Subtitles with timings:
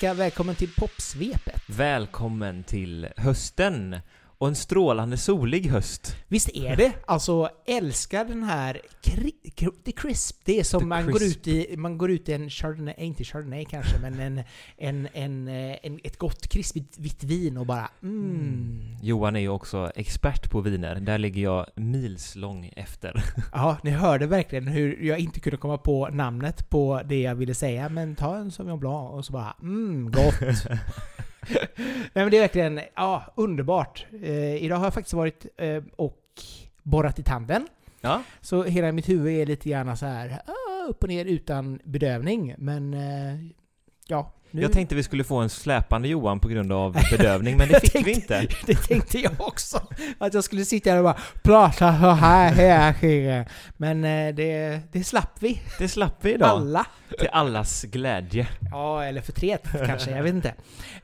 [0.00, 1.62] Vecka, välkommen till popsvepet.
[1.66, 3.96] Välkommen till hösten
[4.40, 6.16] och en strålande solig höst.
[6.28, 6.92] Visst är det?
[7.06, 10.40] Alltså, älskar den här kri- kri- the crisp.
[10.44, 13.04] Det är som The man går, ut i, man går ut i en chardonnay, eh,
[13.06, 14.42] inte chardonnay kanske, men en,
[14.76, 18.96] en, en, eh, en, ett gott krispigt vitt vin och bara mm.
[19.02, 20.94] Johan är ju också expert på viner.
[20.94, 23.24] Där ligger jag milslång efter.
[23.52, 27.54] Ja, ni hörde verkligen hur jag inte kunde komma på namnet på det jag ville
[27.54, 30.34] säga, men ta en Sauvignon Blanc och så bara mm, gott.
[31.76, 34.06] Nej men det är verkligen, ja, underbart.
[34.22, 36.18] Eh, idag har jag faktiskt varit eh, och
[36.82, 37.66] borrat i tanden.
[38.00, 41.80] Ja, Så hela mitt huvud är lite gärna så här ah, upp och ner utan
[41.84, 42.54] bedövning.
[42.58, 43.40] Men eh,
[44.06, 47.68] ja, nu, jag tänkte vi skulle få en släpande Johan på grund av bedövning, men
[47.68, 48.46] det fick tänkte- vi inte.
[48.66, 49.82] det tänkte jag också.
[50.18, 53.44] Att jag skulle sitta här och bara prata så här hela tiden.
[53.76, 55.62] Men eh, det, det slapp vi.
[55.78, 56.48] Det slapp vi idag.
[56.48, 56.86] Alla.
[57.18, 58.48] Till allas glädje.
[58.70, 60.48] Ja, eller förtret kanske, jag vet inte.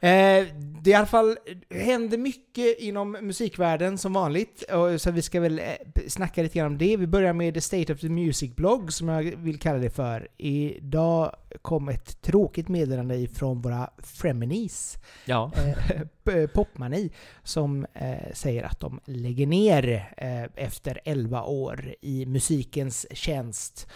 [0.01, 0.47] Eh,
[0.81, 1.37] det i alla fall
[1.71, 4.65] händer mycket inom musikvärlden som vanligt,
[4.99, 5.65] så vi ska väl eh,
[6.09, 6.97] snacka lite grann om det.
[6.97, 10.29] Vi börjar med The State of the Music-blogg, som jag vill kalla det för.
[10.37, 15.51] Idag kom ett tråkigt meddelande ifrån våra Frenemies, Ja.
[16.33, 17.11] eh, Popmani,
[17.43, 23.87] som eh, säger att de lägger ner eh, efter 11 år i musikens tjänst.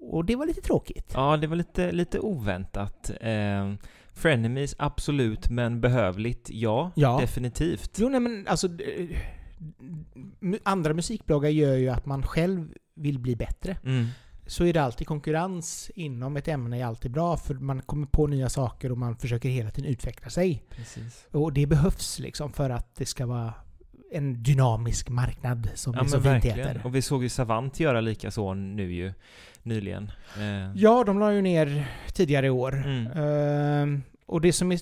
[0.00, 1.12] Och det var lite tråkigt.
[1.14, 3.10] Ja, det var lite, lite oväntat.
[3.20, 3.72] Eh,
[4.12, 6.90] Frenemies, absolut, men behövligt, ja.
[6.94, 7.18] Ja.
[7.20, 7.98] Definitivt.
[7.98, 8.68] Jo, nej men alltså...
[10.62, 13.76] Andra musikbloggar gör ju att man själv vill bli bättre.
[13.84, 14.06] Mm.
[14.48, 18.26] Så är det alltid konkurrens inom ett ämne är alltid bra, för man kommer på
[18.26, 20.62] nya saker och man försöker hela tiden utveckla sig.
[20.70, 21.26] Precis.
[21.30, 23.54] Och det behövs liksom för att det ska vara
[24.12, 26.58] en dynamisk marknad, som Ja det så fint verkligen.
[26.58, 26.80] heter.
[26.86, 29.12] Och vi såg ju Savant göra lika så nu ju,
[29.62, 30.10] nyligen.
[30.36, 32.74] Eh, Ja, de la ju ner tidigare i år.
[32.74, 33.06] Mm.
[33.06, 34.80] Ehm, och det som är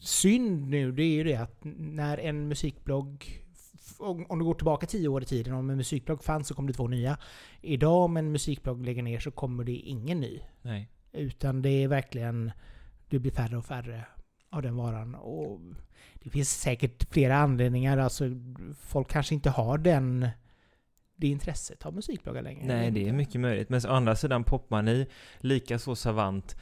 [0.00, 3.42] synd nu, det är ju det att när en musikblogg
[3.98, 6.72] om du går tillbaka tio år i tiden, om en musikblogg fanns så kom det
[6.72, 7.18] två nya.
[7.62, 10.40] Idag om en musikblogg lägger ner så kommer det ingen ny.
[10.62, 10.90] Nej.
[11.12, 12.52] Utan det är verkligen,
[13.08, 14.04] det blir färre och färre
[14.50, 15.14] av den varan.
[15.14, 15.60] Och
[16.14, 17.98] det finns säkert flera anledningar.
[17.98, 18.24] Alltså,
[18.80, 20.28] folk kanske inte har den,
[21.16, 22.66] det intresset av musikbloggar längre.
[22.66, 23.68] Nej, det är mycket möjligt.
[23.68, 25.06] Men å andra sidan, Popmani,
[25.38, 26.56] likaså Savant,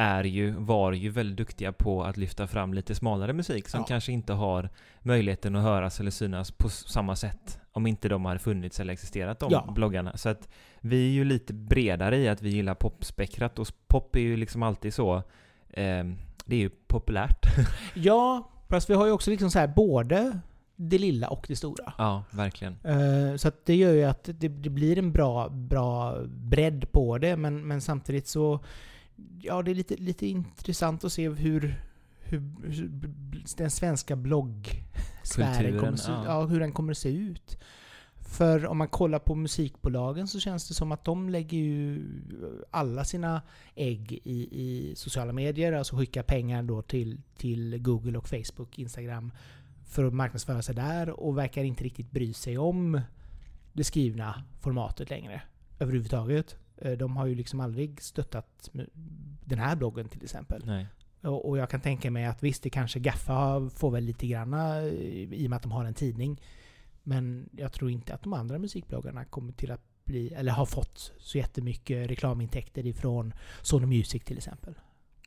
[0.00, 3.86] är ju, var ju väldigt duktiga på att lyfta fram lite smalare musik som Ja.
[3.86, 4.68] kanske inte har
[5.02, 9.38] möjligheten att höras eller synas på samma sätt om inte de hade funnits eller existerat,
[9.38, 9.72] de Ja.
[9.74, 10.16] bloggarna.
[10.16, 10.48] Så att
[10.80, 14.62] vi är ju lite bredare i att vi gillar popspektrat och pop är ju liksom
[14.62, 15.16] alltid så,
[15.70, 16.04] eh,
[16.44, 17.46] det är ju populärt.
[17.94, 20.38] Ja, fast vi har ju också liksom så här både
[20.76, 21.92] det lilla och det stora.
[21.98, 22.76] ja, verkligen.
[22.84, 27.18] Eh, Så att det gör ju att det, det blir en bra, bra bredd på
[27.18, 28.60] det, men, men samtidigt så...
[29.42, 31.80] Ja, det är lite, lite intressant att se hur,
[32.20, 32.90] hur, hur
[33.56, 36.24] den svenska bloggsfären kommer ja.
[36.24, 36.46] ja.
[36.46, 37.58] hur den kommer se ut.
[38.28, 42.04] För om man kollar på musikbolagen så känns det som att de lägger ju
[42.70, 43.42] alla sina
[43.74, 49.32] ägg i, i sociala medier, alltså skickar pengar då till, till Google och Facebook, Instagram
[49.86, 53.00] för att marknadsföra sig där och verkar inte riktigt bry sig om
[53.72, 55.42] det skrivna formatet längre
[55.78, 56.56] överhuvudtaget.
[56.82, 58.70] Eh, De har ju liksom aldrig stöttat
[59.44, 60.62] den här bloggen till exempel.
[60.66, 60.86] Nej.
[61.22, 65.32] Och jag kan tänka mig att visst, det kanske Gaffa får väl lite granna eh,
[65.32, 66.40] i och med att de har en tidning.
[67.02, 71.12] Men jag tror inte att de andra musikbloggarna kommer till att bli, eller har fått
[71.18, 74.74] så jättemycket reklamintäkter ifrån Sony Music till exempel.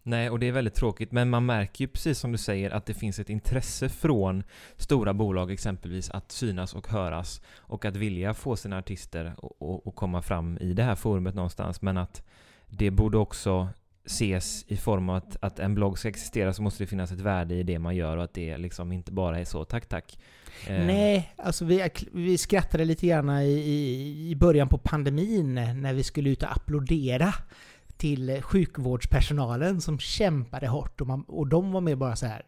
[0.03, 2.85] Nej, och det är väldigt tråkigt, men man märker ju precis som du säger att
[2.85, 4.44] det finns ett intresse från
[4.78, 9.35] stora bolag exempelvis att synas och höras och att vilja få sina artister
[9.85, 12.23] att komma fram i det här forumet någonstans, men att
[12.69, 13.67] det borde också
[14.06, 17.20] ses i form av att, att en blogg ska existera så måste det finnas ett
[17.20, 20.20] värde i det man gör och att det liksom inte bara är så tack tack.
[20.67, 26.03] Eh, Nej, alltså vi, vi skrattade lite grann i, i början på pandemin när vi
[26.03, 27.34] skulle ut och applådera
[28.01, 32.45] till sjukvårdspersonalen som kämpade hårt och, man, och de var med bara så här.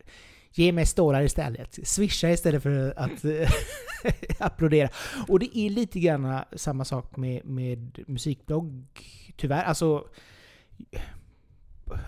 [0.52, 1.80] Ge mig stålar istället.
[1.88, 3.26] Swisha istället för att
[4.40, 4.90] applådera.
[5.28, 8.88] Och det är lite grann samma sak med, med musikblogg,
[9.38, 9.64] tyvärr.
[9.64, 10.08] Alltså,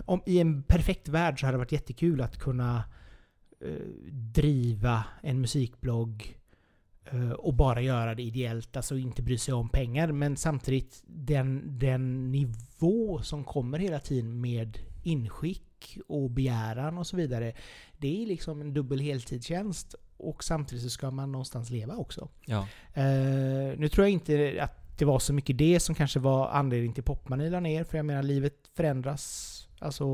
[0.04, 2.84] om, i en perfekt värld så hade det varit jättekul att kunna
[3.60, 6.45] eh, driva en musikblogg eh,
[7.38, 10.12] och bara göra det ideellt, alltså inte bry sig om pengar.
[10.12, 17.16] Men samtidigt den, den nivå som kommer hela tiden med inskick och begäran och så
[17.16, 17.52] vidare.
[17.98, 22.28] Det är liksom en dubbel heltidstjänst och samtidigt så ska man någonstans leva också.
[22.44, 22.68] Ja.
[22.94, 26.94] Eh, nu tror jag inte att det var så mycket det som kanske var anledningen
[26.94, 27.84] till Popmani la ner.
[27.84, 29.65] För jag menar, livet förändras.
[29.78, 30.04] Alltså,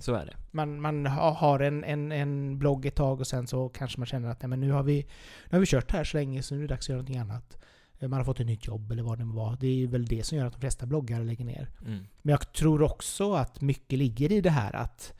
[0.00, 0.36] Så är det.
[0.50, 4.06] man, man ha- har en, en, en blogg ett tag och sen så kanske man
[4.06, 5.02] känner att nej, men nu, har vi,
[5.44, 7.18] nu har vi kört här så länge så nu är det dags att göra någonting
[7.18, 7.58] annat.
[7.98, 9.56] Eh, Man har fått ett nytt jobb eller vad det må vara.
[9.56, 11.68] Det är väl det som gör att de flesta bloggare lägger ner.
[11.86, 12.06] Mm.
[12.22, 15.14] Men jag tror också att mycket ligger i det här att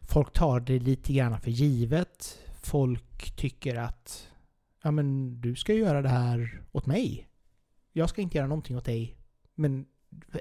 [0.00, 2.38] folk tar det lite grann för givet.
[2.62, 4.28] Folk tycker att
[4.82, 7.26] ja men du ska göra det här åt mig.
[7.92, 9.16] Jag ska inte göra någonting åt dig.
[9.54, 9.86] Men,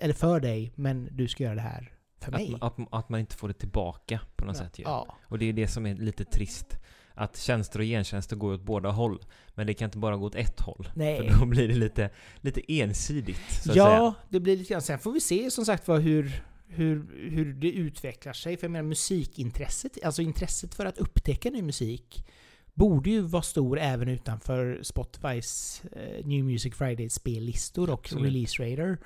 [0.01, 1.93] eller för dig, men du ska göra det här
[2.23, 2.57] för mig.
[2.61, 4.83] Att, att, att man inte får det tillbaka på något sätt ju.
[4.83, 5.17] ja.
[5.21, 6.77] Och det är det som är lite trist.
[7.13, 9.19] Att tjänster och gentjänster går åt båda håll.
[9.55, 10.89] Men det kan inte bara gå åt ett håll.
[10.95, 11.17] Nej.
[11.17, 12.09] För då blir det lite,
[12.41, 14.13] lite ensidigt, så att Ja, säga.
[14.29, 14.81] det blir lite grann.
[14.81, 18.57] Sen får vi se som sagt var hur, hur, hur det utvecklar sig.
[18.57, 22.25] För jag menar musikintresset, alltså intresset för att upptäcka ny musik
[22.73, 28.25] borde ju vara stor även utanför Spotifys eh, New Music Friday spellistor och Absolut.
[28.25, 28.97] Release Radar.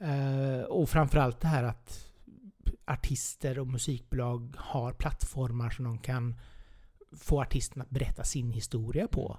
[0.00, 2.09] Eh, och framförallt det här att
[2.90, 6.34] artister och musikbolag har plattformar som de kan
[7.16, 9.38] få artisterna att berätta sin historia på.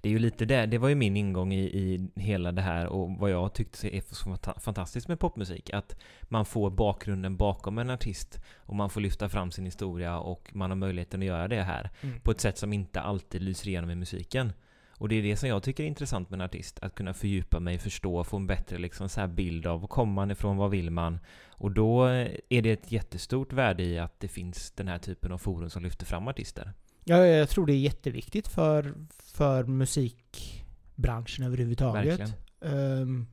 [0.00, 2.86] Det är ju lite det, det var ju min ingång i, i hela det här
[2.86, 5.70] och vad jag tyckte är så fanta- fantastiskt med popmusik.
[5.70, 10.50] Att man får bakgrunden bakom en artist och man får lyfta fram sin historia och
[10.54, 12.20] man har möjligheten att göra det här Mm.
[12.20, 14.52] på ett sätt som inte alltid lyser igenom i musiken.
[14.98, 17.60] Och det är det som jag tycker är intressant med en artist, att kunna fördjupa
[17.60, 20.90] mig, förstå, få en bättre liksom så bild av var kommer man ifrån, vad vill
[20.90, 21.18] man?
[21.48, 25.38] Och då är det ett jättestort värde i att det finns den här typen av
[25.38, 26.72] forum som lyfter fram artister.
[27.04, 32.20] Ja, jag tror det är jätteviktigt för, för musikbranschen överhuvudtaget.
[32.20, 32.32] Verkligen.
[32.60, 33.26] Ehm,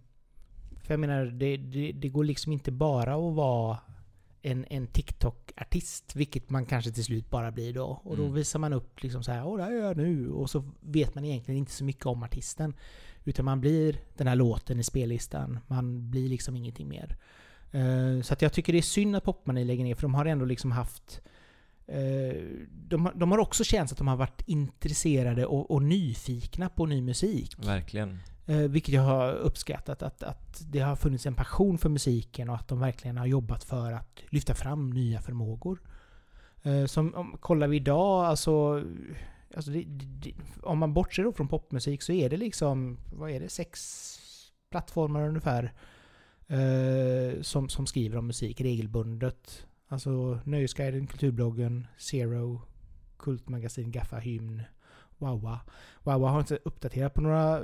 [0.83, 3.77] för jag menar, det, det, det går liksom inte bara att vara
[4.43, 8.01] en, en TikTok-artist, vilket man kanske till slut bara blir då.
[8.03, 8.35] Och då Mm.
[8.35, 10.29] visar man upp liksom så här, åh det här gör jag nu.
[10.31, 12.73] Och så vet man egentligen inte så mycket om artisten.
[13.25, 15.59] Utan man blir den här låten i spellistan.
[15.67, 17.17] Man blir liksom ingenting mer.
[17.71, 20.25] Eh, så att jag tycker det är synd att Popmani lägger ner, för de har
[20.25, 21.21] ändå liksom haft
[21.87, 22.41] eh,
[22.87, 26.85] de, har- de har också känt att de har varit intresserade och, och nyfikna på
[26.85, 27.55] ny musik.
[27.67, 28.19] Verkligen.
[28.45, 30.03] Eh, vilket jag har uppskattat.
[30.03, 33.63] Att, att det har funnits en passion för musiken och att de verkligen har jobbat
[33.63, 35.81] för att lyfta fram nya förmågor.
[36.63, 38.83] Eh, som, om, kollar vi idag, alltså...
[39.55, 43.39] alltså det, det, om man bortser då från popmusik så är det liksom, vad är
[43.39, 44.19] det, sex
[44.69, 45.73] plattformar ungefär.
[46.47, 49.67] Eh, som, som skriver om musik regelbundet.
[49.87, 52.61] Alltså Nöjesguiden, Kulturbloggen, Zero,
[53.17, 54.61] Kultmagasin, Gaffa, Hymn,
[55.23, 55.59] Wawa.
[56.03, 57.61] Wawa har inte uppdaterat på några,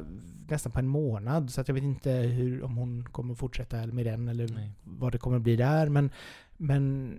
[0.50, 1.50] nästan på en månad.
[1.50, 4.72] Så att jag vet inte hur, om hon kommer fortsätta med den eller Nej.
[4.84, 5.90] vad det kommer bli där.
[5.90, 6.10] Men,
[6.58, 7.16] men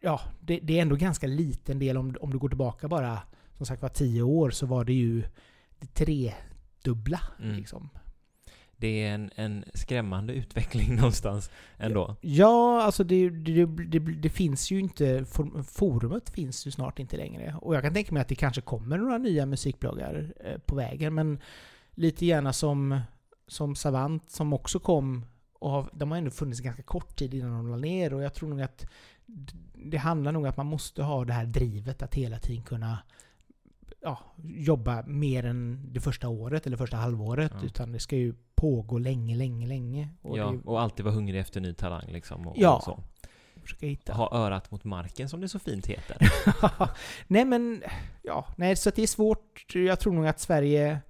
[0.00, 3.22] ja, det, det är ändå ganska liten del om, om du går tillbaka bara,
[3.56, 5.22] som sagt var tio år, så var det ju
[5.78, 7.20] det tredubbla.
[7.40, 7.56] Mm.
[7.56, 7.88] Liksom.
[8.82, 12.16] Det är en, en skrämmande utveckling någonstans ändå.
[12.20, 15.24] Ja, alltså det, det, det, det finns ju inte,
[15.68, 17.56] forumet finns ju snart inte längre.
[17.60, 21.14] Och jag kan tänka mig att det kanske kommer några nya musikbloggar eh, på vägen,
[21.14, 21.38] men
[21.94, 23.00] lite gärna som,
[23.46, 25.26] som Savant som också kom,
[25.58, 28.34] och har, de har ändå funnits ganska kort tid innan de la ner, och jag
[28.34, 28.86] tror nog att
[29.74, 32.98] det handlar nog om att man måste ha det här drivet att hela tiden kunna
[34.02, 37.66] ja, jobba mer än det första året eller första halvåret, Ja.
[37.66, 40.08] utan det ska ju pågå länge, länge, länge.
[40.22, 42.46] Och ja, det, och alltid vara hungrig efter ny talang liksom.
[42.48, 42.76] Och, Ja.
[42.76, 43.02] och så.
[43.62, 44.12] försöka hitta.
[44.12, 46.16] Ha örat mot marken som det så fint heter.
[47.26, 47.82] nej men,
[48.22, 49.64] ja, nej så att det är svårt.
[49.74, 51.00] Jag tror nog att Sverige,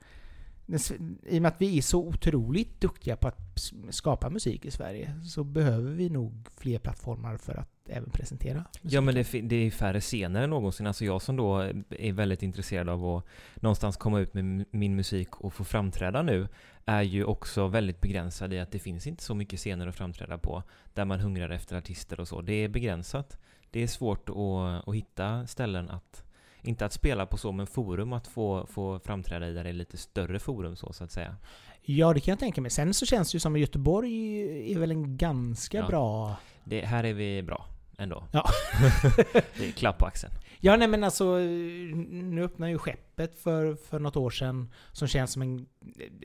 [1.27, 5.21] i och med att vi är så otroligt duktiga på att skapa musik i Sverige,
[5.25, 8.93] så behöver vi nog fler plattformar för att även presentera musik.
[8.93, 10.87] Ja men det, det är färre scener än någonsin.
[10.87, 11.59] Alltså jag som då
[11.91, 13.25] är väldigt intresserad av att
[13.55, 16.49] någonstans komma ut med min musik och få framträda nu
[16.85, 20.39] är ju också väldigt begränsad i att det finns inte så mycket scener att framträda
[20.39, 20.63] på
[20.95, 22.41] där man hungrar efter artister och så.
[22.41, 23.39] Det är begränsat.
[23.71, 26.25] Det är svårt att, att hitta ställen att
[26.63, 29.75] inte att spela på så, men forum att få, få framträda i där det är
[29.75, 31.37] lite större forum så, så att säga.
[31.83, 32.71] Ja, det kan jag tänka mig.
[32.71, 35.87] Sen så känns det ju som att Göteborg är väl en ganska Ja.
[35.87, 36.37] bra...
[36.65, 37.67] Det, här är vi bra
[38.03, 38.29] ändå.
[38.33, 38.51] Ja.
[39.33, 40.33] det är klapp på axeln.
[40.61, 45.33] Ja, nej men alltså, nu öppnar ju skeppet för, för något år sedan som känns
[45.33, 45.67] som en,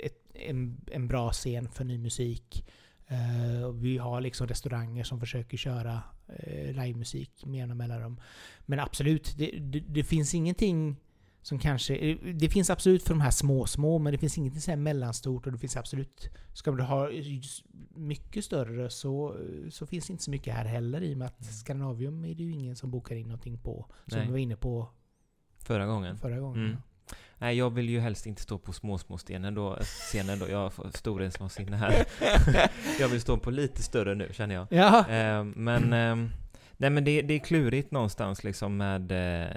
[0.04, 2.66] ett, en, en bra scen för ny musik.
[3.66, 8.20] Och vi har liksom restauranger som försöker köra uh, livemusik med jämna mellanrum.
[8.66, 10.96] Men absolut, det, det, det finns ingenting
[11.48, 11.96] som kanske...
[11.96, 14.78] eh, Det finns absolut för de här små, små, men det finns ingenting så här
[14.78, 16.30] mellanstort och det finns absolut...
[16.54, 17.10] Ska du ha
[17.96, 19.36] mycket större så,
[19.72, 22.52] så finns inte så mycket här heller i och med att Skandinavium är det ju
[22.52, 23.86] ingen som bokar in någonting på.
[24.08, 24.26] Som Nej.
[24.26, 24.90] vi var inne på
[25.60, 26.18] Förra gången.
[26.18, 26.66] förra gången.
[26.66, 26.78] Mm.
[27.38, 30.50] Nej, jag vill ju helst inte stå på små, små stenen då, scenen då.
[30.50, 32.06] Jag får storhetsvansinne här.
[33.00, 34.68] jag vill stå på lite större nu, känner jag.
[34.70, 35.10] Ja.
[35.10, 36.30] Eh, men, eh,
[36.78, 39.48] nej men det, det är klurigt någonstans liksom med, eh,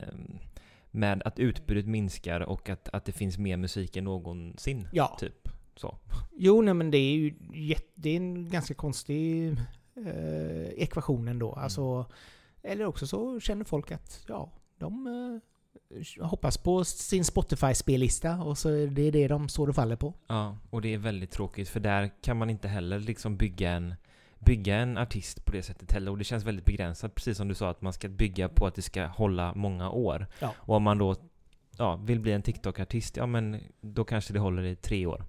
[0.90, 4.88] med att utbudet minskar och att, att det finns mer musik än någonsin.
[4.92, 5.16] ja.
[5.20, 5.48] Typ.
[5.76, 5.98] Så.
[6.36, 7.34] Jo, nej men det är ju
[7.94, 9.48] det är en ganska konstig
[9.96, 11.52] eh, ekvation ändå.
[11.52, 11.64] Mm.
[11.64, 12.06] Alltså,
[12.62, 18.68] eller också så känner folk att ja, de eh, hoppas på sin Spotify-spellista och så
[18.68, 20.14] är det det de står och faller på.
[20.26, 23.94] Ja, och det är väldigt tråkigt för där kan man inte heller liksom bygga en
[24.40, 27.54] bygga en artist på det sättet heller och det känns väldigt begränsat precis som du
[27.54, 30.26] sa att man ska bygga på att det ska hålla många år.
[30.40, 30.54] Ja.
[30.56, 31.16] Och om man då
[31.78, 35.24] ja, vill bli en TikTok-artist, ja men då kanske det håller i tre år.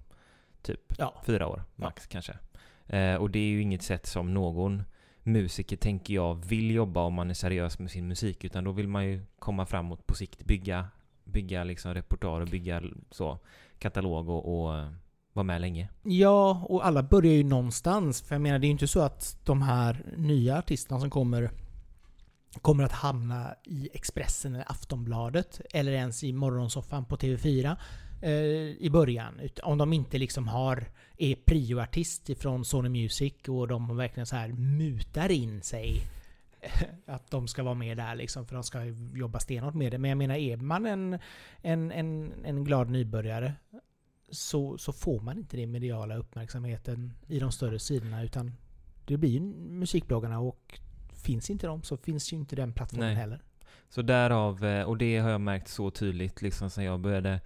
[0.62, 0.80] Typ.
[0.98, 1.22] Ja.
[1.26, 2.38] Fyra år max kanske.
[2.86, 4.82] Eh, och det är ju inget sätt som någon
[5.22, 8.44] musiker, tänker jag, vill jobba om man är seriös med sin musik.
[8.44, 10.88] Utan då vill man ju komma framåt på sikt, bygga,
[11.24, 13.38] bygga liksom repertoar och bygga så
[13.78, 14.92] katalog och, och
[15.32, 15.88] vara med länge.
[16.02, 18.22] Ja, och alla börjar ju någonstans.
[18.22, 21.50] För jag menar, det är ju inte så att de här nya artisterna som kommer
[22.60, 27.76] kommer att hamna i Expressen eller Aftonbladet eller ens i morgonsoffan på TV4
[28.22, 28.30] eh,
[28.78, 29.40] i början.
[29.62, 30.84] Om de inte liksom har,
[31.18, 36.02] är prioartist ifrån Sony Music och de verkligen så här mutar in sig
[36.60, 38.84] eh, att de ska vara med där liksom för de ska
[39.14, 39.98] jobba stenhårt med det.
[39.98, 41.18] Men jag menar, är man en,
[41.62, 43.52] en, en, en glad nybörjare
[44.32, 48.52] så, så får man inte den mediala uppmärksamheten i de större sidorna utan
[49.04, 50.80] det blir ju musikbloggarna och
[51.12, 53.16] finns inte de så finns ju inte den plattformen Nej.
[53.16, 53.42] heller.
[53.88, 57.40] Så därav, eh, och det har jag märkt så tydligt liksom sen jag började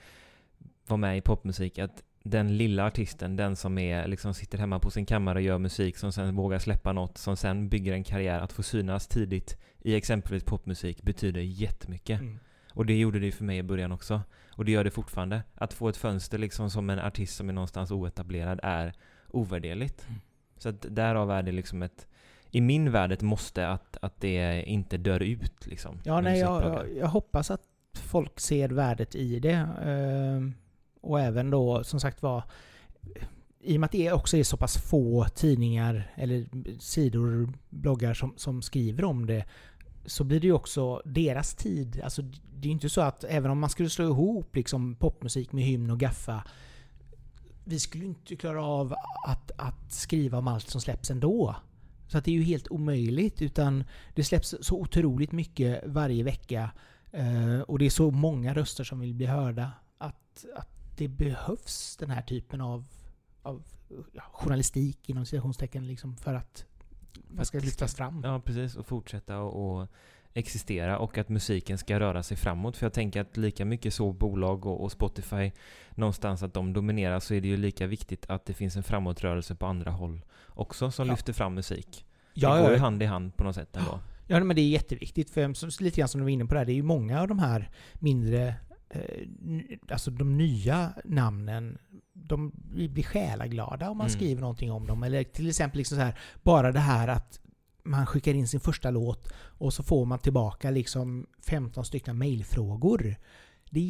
[0.87, 4.90] vara med i popmusik, att den lilla artisten, den som är, liksom sitter hemma på
[4.90, 8.40] sin kammare och gör musik, som sen vågar släppa något, som sen bygger en karriär,
[8.40, 12.21] att få synas tidigt i exempelvis popmusik betyder jättemycket.
[12.21, 12.38] Mm.
[12.73, 14.23] Och det gjorde det för mig i början också.
[14.56, 15.42] Och det gör det fortfarande.
[15.54, 18.92] Att få ett fönster liksom som en artist som är någonstans oetablerad är
[19.28, 20.06] ovärderligt.
[20.08, 20.20] Mm.
[20.56, 22.06] Så att därav är det liksom ett,
[22.50, 26.00] i min värld ett måste att, att det inte dör ut liksom.
[26.04, 29.68] Ja, nej, jag, jag, jag hoppas att folk ser värdet i det.
[29.82, 30.54] ehm,
[31.00, 32.44] och även då, som sagt var,
[33.60, 36.46] i och med att det också är så pass få tidningar eller
[36.78, 39.44] sidor, bloggar som, som skriver om det,
[40.06, 42.00] så blir det ju också deras tid.
[42.04, 45.52] Alltså, det är ju inte så att även om man skulle slå ihop liksom popmusik
[45.52, 46.44] med hymn och gaffa,
[47.64, 48.94] vi skulle ju inte klara av
[49.26, 51.56] att, att skriva om allt som släpps ändå.
[52.08, 53.42] Så att det är ju helt omöjligt.
[53.42, 53.84] Utan
[54.14, 56.70] det släpps så otroligt mycket varje vecka.
[57.12, 59.72] eh, och det är så många röster som vill bli hörda.
[59.98, 62.84] Att, att det behövs den här typen av,
[63.42, 63.62] av
[64.32, 66.64] journalistik inom citationstecken liksom för att
[67.28, 68.21] man ska lyftas fram.
[68.25, 68.76] Ja, precis.
[68.76, 69.88] Och fortsätta och, och
[70.35, 72.76] existera och att musiken ska röra sig framåt.
[72.76, 75.52] För jag tänker att lika mycket så bolag och, och Spotify
[75.95, 79.54] någonstans att de dominerar så är det ju lika viktigt att det finns en framåtrörelse
[79.54, 81.12] på andra håll också som Ja.
[81.12, 82.06] lyfter fram musik.
[82.35, 84.00] Ja, det går ju ja, hand i hand på något sätt ändå.
[84.26, 85.30] ja, men det är jätteviktigt.
[85.30, 87.38] För lite grann som du var inne på där, det är ju många av de
[87.38, 88.54] här mindre,
[89.90, 91.78] alltså de nya namnen,
[92.12, 94.19] de blir själaglada om man Mm.
[94.19, 95.02] skriver någonting om dem.
[95.02, 97.40] Eller till exempel liksom så här, bara det här att
[97.83, 103.16] man skickar in sin första låt och så får man tillbaka liksom 15 stycken mailfrågor.
[103.71, 103.85] Det är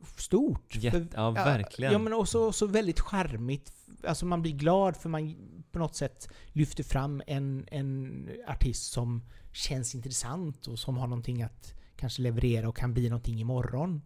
[0.00, 0.74] jättestort.
[0.76, 1.92] Jätte, ja, verkligen.
[1.92, 3.72] Ja, men också så väldigt charmigt.
[4.06, 5.36] Alltså man blir glad för man
[5.72, 11.42] på något sätt lyfter fram en, en artist som känns intressant och som har någonting
[11.42, 14.02] att kanske leverera och kan bli någonting imorgon.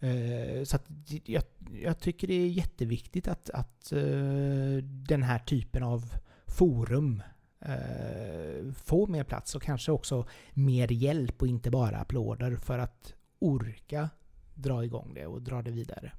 [0.00, 0.78] Eh, så
[1.24, 1.42] jag,
[1.82, 6.12] jag tycker det är jätteviktigt att, att eh, den här typen av
[6.46, 7.22] forum
[7.60, 13.14] eh, får mer plats och kanske också mer hjälp och inte bara applåder för att
[13.38, 14.10] orka
[14.54, 16.12] dra igång det och dra det vidare.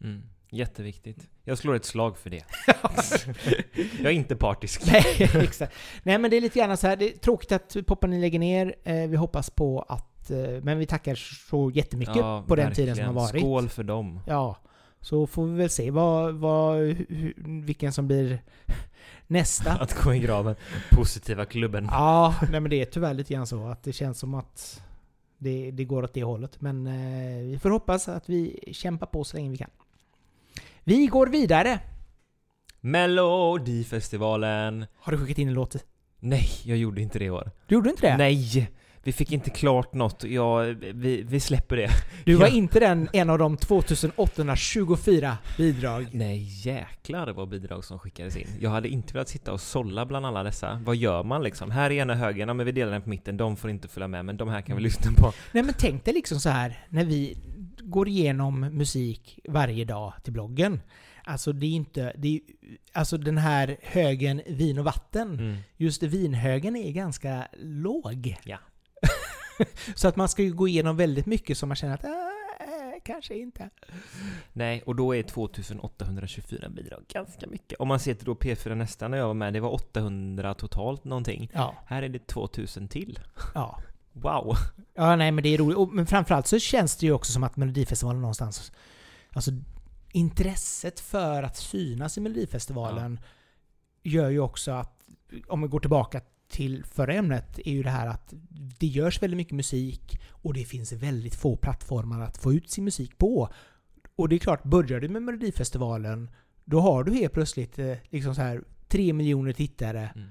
[0.00, 0.22] Mm.
[0.50, 1.28] Jätteviktigt.
[1.44, 2.44] Jag slår ett slag för det.
[4.02, 4.92] jag är inte partisk.
[4.92, 5.74] Nej, exakt.
[6.02, 8.74] Nej men det är lite grann så här, det är tråkigt att Popparni lägger ner.
[9.06, 10.09] Vi hoppas på att...
[10.30, 11.14] Eh, men vi tackar
[11.48, 13.48] så jättemycket Ja, på den tiden som har verkligen.
[13.48, 13.62] varit.
[13.62, 14.20] Skål för dem.
[14.26, 14.56] Ja.
[15.00, 16.78] Så får vi väl se vad, vad,
[17.64, 18.42] vilken som blir
[19.26, 19.72] nästa.
[19.72, 20.54] Att gå i graven.
[20.90, 21.88] Positiva klubben.
[21.90, 24.82] Ja, nej men det är tyvärr lite grann så att det känns som att
[25.38, 26.60] det, det går åt det hållet.
[26.60, 29.70] Men eh, vi får hoppas att vi kämpar på så länge vi kan.
[30.84, 31.80] Vi går vidare.
[32.80, 34.86] Melodifestivalen.
[34.98, 35.76] Har du skickat in en låt?
[36.18, 37.50] Nej, jag gjorde inte det i år.
[37.66, 38.16] Du gjorde inte det?
[38.16, 38.70] Nej!
[39.02, 40.24] Vi fick inte klart något.
[40.24, 40.58] Ja,
[40.94, 41.90] vi, vi släpper det.
[42.24, 42.52] Du var Ja.
[42.54, 46.06] inte den en av de 2824 bidrag.
[46.12, 48.46] Nej, jäklar vad bidrag som skickades in.
[48.60, 50.80] Jag hade inte velat sitta och sålla bland alla dessa.
[50.84, 51.70] Vad gör man liksom?
[51.70, 53.36] Här är ena högen, ja men vi delar den på mitten.
[53.36, 54.82] De får inte följa med, men de här kan vi Mm.
[54.84, 55.32] lyssna på.
[55.52, 57.36] Nej men tänk dig liksom så här när vi
[57.82, 60.80] går igenom musik varje dag till bloggen.
[61.24, 62.12] Alltså det är inte...
[62.18, 62.40] Det är,
[62.92, 65.38] alltså den här högen vin och vatten.
[65.38, 65.56] Mm.
[65.76, 68.36] Just vinhögen är ganska låg.
[68.44, 68.56] Ja.
[69.94, 72.10] Så att man ska ju gå igenom väldigt mycket som man känner att äh,
[73.04, 73.70] kanske inte.
[74.52, 77.80] Nej, och då är 2824 bidrag ganska mycket.
[77.80, 81.04] Om man ser till då P4 Nästa när jag var med, det var 800 totalt
[81.04, 81.50] någonting.
[81.54, 81.74] Ja.
[81.86, 83.18] Här är det 2000 till.
[83.54, 83.78] Ja.
[84.12, 84.56] Wow!
[84.94, 85.78] Ja, nej men det är roligt.
[85.78, 88.72] Och, men framförallt så känns det ju också som att Melodifestivalen någonstans...
[89.32, 89.50] Alltså
[90.12, 93.20] intresset för att synas i Melodifestivalen
[94.02, 95.04] gör ju också att,
[95.48, 98.34] om vi går tillbaka till förra ämnet, är ju det här att
[98.78, 102.84] det görs väldigt mycket musik och det finns väldigt få plattformar att få ut sin
[102.84, 103.48] musik på.
[104.16, 106.30] Och det är klart, börjar du med Melodifestivalen,
[106.64, 110.10] då har du helt plötsligt eh, liksom så här 3 miljoner tittare.
[110.14, 110.28] Mm.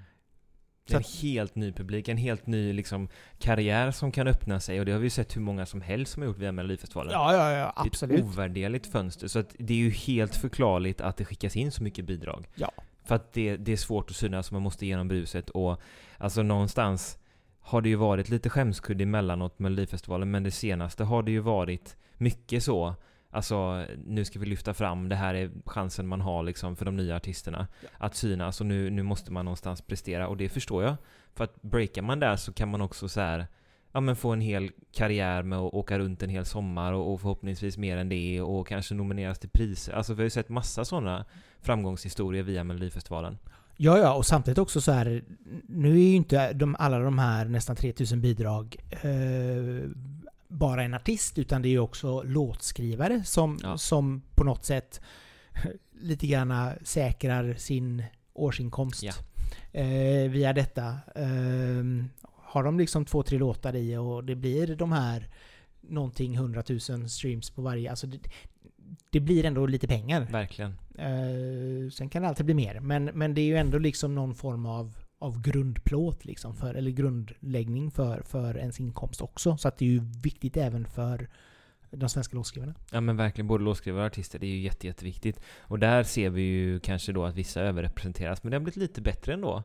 [0.87, 3.09] Det är en helt ny publik, en helt ny liksom,
[3.39, 6.13] karriär som kan öppna sig och det har vi ju sett hur många som helst
[6.13, 7.11] som har gjort via Melodifestivalen.
[7.11, 8.19] Ja, ja, ja, Det är absolut.
[8.19, 12.05] ett ovärderligt fönster, så det är ju helt förklarligt att det skickas in så mycket
[12.05, 12.47] bidrag.
[12.55, 12.71] Ja.
[13.09, 15.81] För att det, det är svårt att synas, man måste igenom bruset och
[16.17, 17.19] alltså någonstans
[17.59, 21.97] har det ju varit lite skämskudde emellanåt Melodifestivalen, men det senaste har det ju varit
[22.17, 22.95] mycket så.
[23.29, 26.95] Alltså, nu ska vi lyfta fram, det här är chansen man har liksom för de
[26.95, 30.95] nya artisterna att synas och nu, nu måste man någonstans prestera och det förstår jag.
[31.35, 33.47] För att breakar man där så kan man också så här,
[33.91, 37.21] ja men få en hel karriär med att åka runt en hel sommar och, och
[37.21, 39.93] förhoppningsvis mer än det och kanske nomineras till priser.
[39.93, 41.25] Alltså vi har ju sett massa sådana
[41.61, 43.37] framgångshistorier via Melodifestivalen.
[43.77, 45.23] Ja, ja, och samtidigt också så här,
[45.67, 49.89] nu är ju inte de, alla de här nästan 3000 bidrag eh,
[50.47, 53.77] bara en artist, utan det är ju också låtskrivare som, Ja.
[53.77, 55.01] som på något sätt
[56.01, 59.13] lite grann säkrar sin årsinkomst Ja.
[59.79, 60.87] eh, via detta.
[61.15, 61.83] Eh,
[62.43, 65.27] har de liksom två, tre låtar i och det blir de här
[65.81, 68.19] någonting hundratusen streams på varje, alltså det,
[69.11, 70.27] det blir ändå lite pengar.
[70.31, 70.71] Verkligen.
[70.97, 74.35] Eh, sen kan det alltid bli mer, men, men det är ju ändå liksom någon
[74.35, 79.57] form av, av grundplåt liksom för, eller grundläggning för, för ens inkomst också.
[79.57, 81.29] Så att det är ju viktigt även för
[81.91, 82.73] de svenska låtskrivarna.
[82.91, 85.39] Ja men verkligen, både låtskrivare och artister, det är ju jätte, jätteviktigt.
[85.59, 89.01] Och där ser vi ju kanske då att vissa överrepresenteras, men det har blivit lite
[89.01, 89.63] bättre ändå.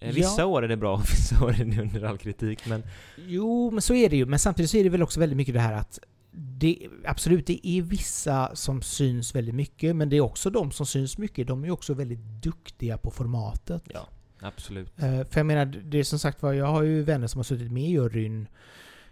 [0.00, 0.46] Eh, Vissa Ja.
[0.46, 2.82] år är det bra och vissa år är det under all kritik, men
[3.26, 4.26] Jo, men så är det ju.
[4.26, 5.98] Men samtidigt så är det väl också väldigt mycket det här att
[6.32, 10.86] det, absolut, det är vissa som syns väldigt mycket, men det är också de som
[10.86, 11.46] syns mycket.
[11.46, 13.82] De är också väldigt duktiga på formatet.
[13.94, 14.08] ja,
[14.40, 14.92] absolut.
[14.98, 17.44] Eh, För jag menar, det är som sagt var, jag har ju vänner som har
[17.44, 18.48] suttit med i juryn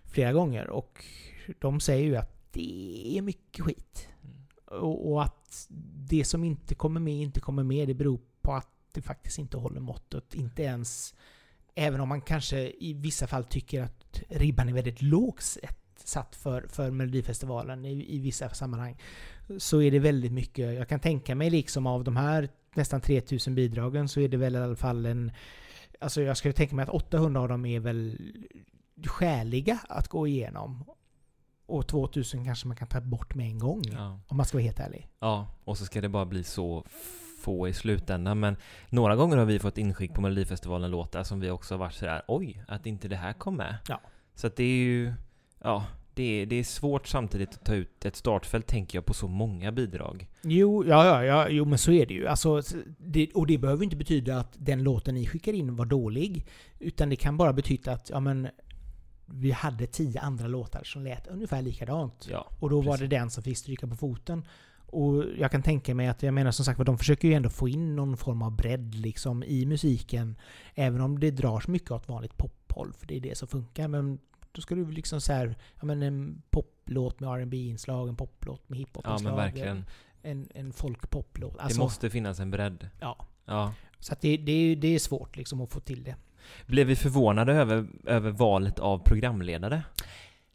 [0.05, 1.05] flera gånger och
[1.61, 4.09] de säger ju att det är mycket skit.
[4.23, 4.83] Mm.
[4.83, 5.67] Och, och att
[6.09, 9.57] det som inte kommer med inte kommer med, det beror på att det faktiskt inte
[9.57, 10.35] håller måttet.
[10.35, 11.15] Inte ens,
[11.75, 16.37] även om man kanske i vissa fall tycker att ribban är väldigt lågt sett- satt
[16.37, 18.97] för, för Melodifestivalen i, i vissa sammanhang,
[19.59, 20.75] så är det väldigt mycket.
[20.75, 24.55] Jag kan tänka mig liksom av de här nästan 3000 bidragen så är det väl
[24.55, 25.33] i alla fall en...
[26.01, 28.19] Alltså jag skulle tänka mig att 800 av dem är väl
[29.07, 30.85] skäliga att gå igenom.
[31.67, 33.83] Och 2000 kanske man kan ta bort med en gång.
[33.93, 34.21] Ja.
[34.29, 35.09] Om man ska vara helt ärlig.
[35.21, 36.85] ja, och så ska det bara bli så
[37.41, 38.57] få i slutändan, men
[38.89, 42.65] några gånger har vi fått inskick på Melodifestivalen-låtar som vi också har varit sådär oj,
[42.69, 43.79] att inte det här kom med.
[43.89, 44.01] Ja.
[44.35, 45.15] Så att det är ju,
[45.63, 45.87] ja,
[46.19, 49.29] det är, det är svårt samtidigt att ta ut ett startfält tänker jag på så
[49.29, 50.27] många bidrag.
[50.43, 52.27] Jo, ja, ja, ja, jo men så är det ju.
[52.27, 52.63] Alltså,
[52.99, 56.47] det, och det behöver inte betyda att den låten ni skickar in var dålig.
[56.79, 58.49] Utan det kan bara betyda att, ja men,
[59.27, 62.29] vi hade tio andra låtar som lät ungefär likadant.
[62.31, 63.01] Ja, Och då var precis.
[63.01, 64.45] det den som fick stryka på foten.
[64.87, 67.51] Och jag kan tänka mig att, jag menar som sagt var, de försöker ju ändå
[67.51, 70.37] få in någon form av bredd liksom i musiken.
[70.75, 73.89] Även om det dras mycket åt vanligt pophåll, för det är det som funkar.
[73.89, 74.19] Men
[74.59, 78.69] då ska du liksom så här, ja men en poplåt med rb inslag en poplåt
[78.69, 79.23] med ja hiphop-inslag.
[79.23, 79.85] men verkligen.
[80.23, 81.55] En, en folkpoplåt.
[81.57, 82.89] det Alltså, måste finnas en bredd.
[83.01, 83.27] Ja.
[83.45, 83.73] Ja.
[83.99, 86.17] Så att det, det, är- det är svårt liksom att få till det.
[86.67, 89.83] Blev vi förvånade över, över valet av programledare?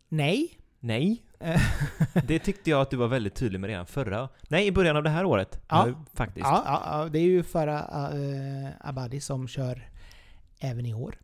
[0.10, 0.58] Nej.
[0.80, 1.24] Nej.
[1.40, 1.62] Eh,
[2.28, 4.30] Det tyckte jag att du var väldigt tydlig med redan förra...
[4.48, 5.62] Nej, i början av det här året.
[5.70, 5.86] Ja.
[5.86, 6.46] Nu, faktiskt.
[6.46, 9.90] ja, ja, ja, det är ju Farah uh, Abadi som kör
[10.60, 11.16] även i år.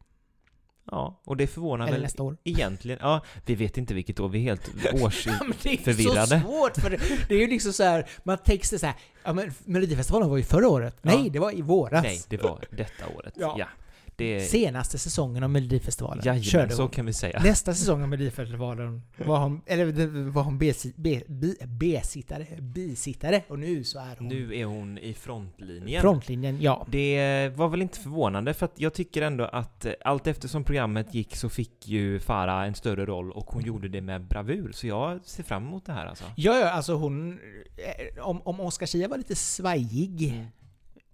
[0.92, 2.38] Ja, och det förvånar Eller väl nästa år.
[2.44, 3.00] egentligen...
[3.02, 4.70] Ja, vi vet inte vilket år, vi är helt
[5.04, 5.28] års...
[5.28, 8.38] Ja, men det är så svårt för det, det är ju liksom så här, man
[8.66, 10.98] sig så här, ja men Melodifestivalen var ju förra året.
[11.02, 11.12] Ja.
[11.16, 12.04] Nej, det var i våras.
[12.04, 13.34] Nej, det var detta året.
[13.38, 13.56] Ja.
[13.60, 13.68] Ja.
[14.20, 16.92] Det Senaste säsongen av Melodifestivalen Jajamän, körde så hon.
[16.92, 17.42] kan vi säga.
[17.44, 20.58] Nästa säsong av Melodifestivalen var hon, eller var hon
[21.68, 26.02] besittare, bisittare och nu så är hon Nu är hon i frontlinjen.
[26.02, 26.62] frontlinjen.
[26.62, 26.86] Ja.
[26.90, 31.14] Det var väl inte förvånande för att jag tycker ändå att eh, allt eftersom programmet
[31.14, 34.72] gick så fick ju Farah en större roll och hon gjorde det med bravur.
[34.72, 36.24] Så jag ser fram emot det här alltså.
[36.36, 37.32] Ja, ja, alltså hon...
[37.78, 40.46] eh, Om, om Oscar Zia var lite svajig Mm.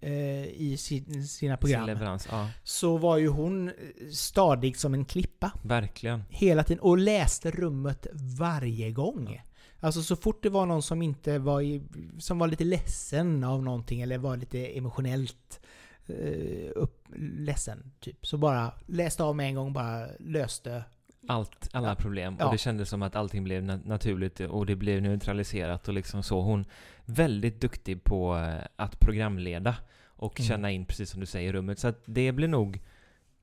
[0.00, 2.48] Eh, i sin, sina Sin program leverans, ja.
[2.62, 3.74] så var ju hon eh,
[4.12, 6.22] stadig som en klippa Verkligen.
[6.28, 8.06] hela tiden och läste rummet
[8.38, 9.42] varje gång.
[9.80, 11.82] Alltså så fort det var någon som inte var i,
[12.18, 15.60] som var lite ledsen av någonting eller var lite emotionellt
[16.06, 18.26] eh, upp, ledsen typ.
[18.26, 20.84] Så bara läste av med en gång bara löste.
[21.28, 21.94] Allt, alla Ja.
[21.94, 22.36] problem.
[22.38, 22.46] Ja.
[22.46, 26.22] Och det kändes som att allting blev na- naturligt och det blev neutraliserat och liksom
[26.22, 26.40] så.
[26.40, 26.64] Hon
[27.06, 29.74] väldigt duktig på eh, att programleda
[30.06, 30.48] och Mm.
[30.48, 31.78] känna in, precis som du säger, rummet.
[31.78, 32.80] Så att det blir nog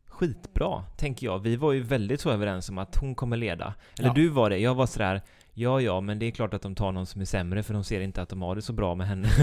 [0.07, 1.39] skitbra, tänker jag.
[1.39, 3.73] Vi var ju väldigt så överens om att hon kommer leda.
[3.99, 4.13] Eller Ja.
[4.13, 4.57] du var det.
[4.57, 5.21] Jag var sådär,
[5.53, 7.83] ja ja, men det är klart att de tar någon som är sämre för de
[7.83, 9.27] ser inte att de har det så bra med henne.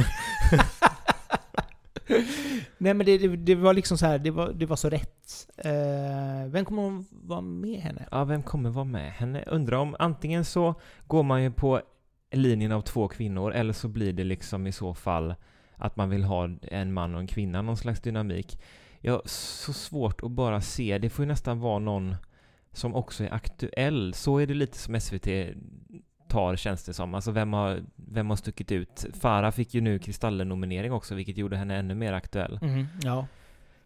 [2.78, 5.48] Nej men det, det, det var liksom så här, det var, det var så rätt.
[5.56, 8.09] Eh, vem kommer att vara med henne?
[8.11, 9.42] Ja, vem kommer vara med henne?
[9.46, 10.74] Undrar om antingen så
[11.06, 11.80] går man ju på
[12.31, 15.35] linjen av två kvinnor eller så blir det liksom i så fall
[15.77, 18.61] att man vill ha en man och en kvinna, någon slags dynamik.
[19.01, 22.16] Jag har så svårt att bara se, det får ju nästan vara någon
[22.73, 24.14] som också är aktuell.
[24.14, 25.29] Så är det lite som SVT
[26.29, 27.14] tar känns det som.
[27.14, 29.07] Alltså vem har, vem har stuckit ut?
[29.21, 32.59] Farah fick ju nu Kristallen-nominering också, vilket gjorde henne ännu mer aktuell.
[32.62, 33.27] Mm, ja.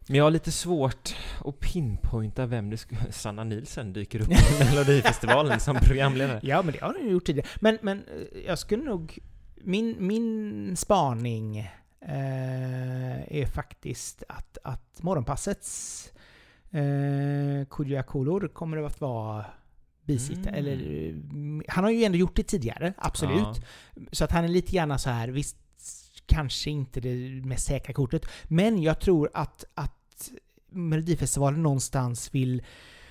[0.06, 3.00] Men jag har lite svårt att pinpointa vem det skulle...
[3.12, 6.40] Sanna Nielsen dyker upp i Melodifestivalen som programledare.
[6.42, 7.48] Ja, men det har ju gjort tidigare.
[7.60, 9.18] Men, men eh, jag skulle nog...
[9.66, 11.58] Min, min spaning
[12.00, 16.12] eh, är faktiskt att, att Morgonpassets
[16.70, 19.44] eh, Kodjo Akolor kommer att vara
[20.04, 20.56] bisittare.
[20.56, 20.72] Mm.
[20.72, 23.60] Eller, eh, han har ju ändå gjort det tidigare, absolut.
[23.94, 24.02] Ja.
[24.12, 25.56] Så att han är lite grann så här, visst,
[26.26, 28.26] kanske inte det mest säkra kortet.
[28.44, 30.30] Men jag tror att, att
[30.68, 32.62] Melodifestivalen någonstans vill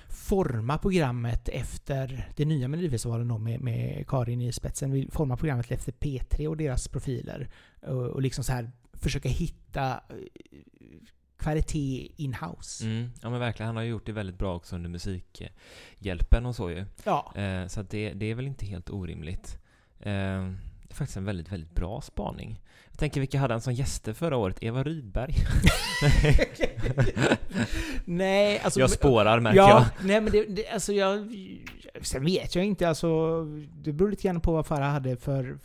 [0.08, 5.70] forma programmet efter det nya Melodifestivalen då med, med Karin i spetsen, vill forma programmet
[5.70, 7.50] efter P3 och deras profiler.
[7.80, 10.16] Och, och liksom så här försöka hitta eh,
[11.36, 12.84] kvalitet in-house.
[12.84, 16.56] Mm, ja men verkligen, han har ju gjort det väldigt bra också under Musikhjälpen och
[16.56, 16.84] så ju.
[17.04, 17.32] Ja.
[17.36, 19.58] Eh, så det, det är väl inte helt orimligt.
[20.00, 20.52] Eh,
[20.94, 22.60] är faktiskt en väldigt, väldigt bra spaning.
[22.90, 24.58] Jag tänker vilka hade han som gäster förra året?
[24.60, 25.34] Eva Rydberg?
[28.04, 28.80] Nej, alltså...
[28.80, 30.06] jag spårar märker ja, jag.
[30.06, 31.34] nej men det, det, alltså jag...
[32.02, 33.40] Sen vet jag inte, alltså...
[33.82, 35.58] Det beror lite grann på vad Farah hade för...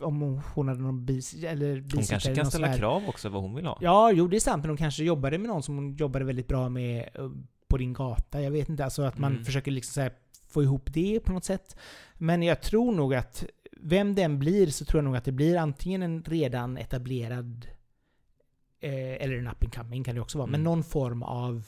[0.00, 1.34] Om hon hade någon bis...
[1.34, 3.78] Eller Hon bisittare kanske kan ställa krav också vad hon vill ha.
[3.80, 6.48] Ja, jo det är sant, men hon kanske jobbade med någon som hon jobbade väldigt
[6.48, 7.30] bra med eh,
[7.68, 8.42] på din gata.
[8.42, 9.44] Jag vet inte, alltså att man Mm.
[9.44, 10.12] försöker liksom så här
[10.48, 11.76] få ihop det på något sätt.
[12.14, 13.44] Men jag tror nog att
[13.80, 17.66] vem den blir så tror jag nog att det blir antingen en redan etablerad
[18.80, 20.64] eh, eller en up and coming kan det också vara, men Mm.
[20.64, 21.64] någon form av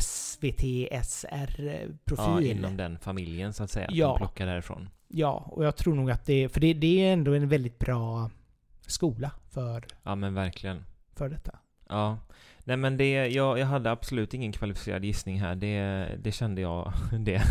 [0.00, 2.50] SVT, Ja, SR-profil.
[2.50, 3.86] inom den familjen så att säga.
[3.90, 3.96] Ja.
[3.96, 4.16] Ja.
[4.16, 4.88] plockar därifrån.
[5.08, 8.30] Ja, och jag tror nog att det, för det, det är ändå en väldigt bra
[8.80, 10.84] skola för, Ja men verkligen.
[11.16, 11.58] för detta.
[11.88, 12.18] Ja.
[12.68, 15.54] Nej men det, jag, jag hade absolut ingen kvalificerad gissning här.
[15.54, 17.42] Det, det kände jag det.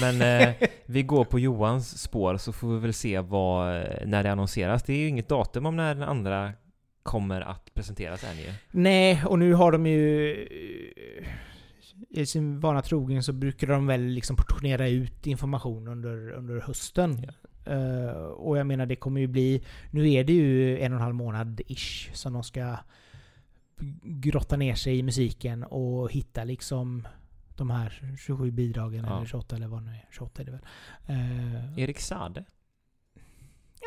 [0.00, 0.54] Men eh,
[0.86, 4.82] vi går på Johans spår så får vi väl se vad, när det annonseras.
[4.82, 6.52] Det är ju inget datum om när den andra
[7.02, 8.52] kommer att presenteras än ju.
[8.70, 10.36] Nej, och nu har de ju...
[12.10, 17.30] I sin vana trogen så brukar de väl liksom portionera ut information under, under hösten.
[17.66, 19.64] Eh, och jag menar det kommer ju bli...
[19.90, 22.76] Nu är det ju en och en halv månad ish som de ska
[24.02, 27.08] grotta ner sig i musiken och hitta liksom
[27.56, 29.16] de här 27 bidragen Ja.
[29.16, 30.06] eller 28 eller vad det nu är.
[30.10, 30.60] 28 är det väl.
[31.06, 32.44] Eh, Erik Sade?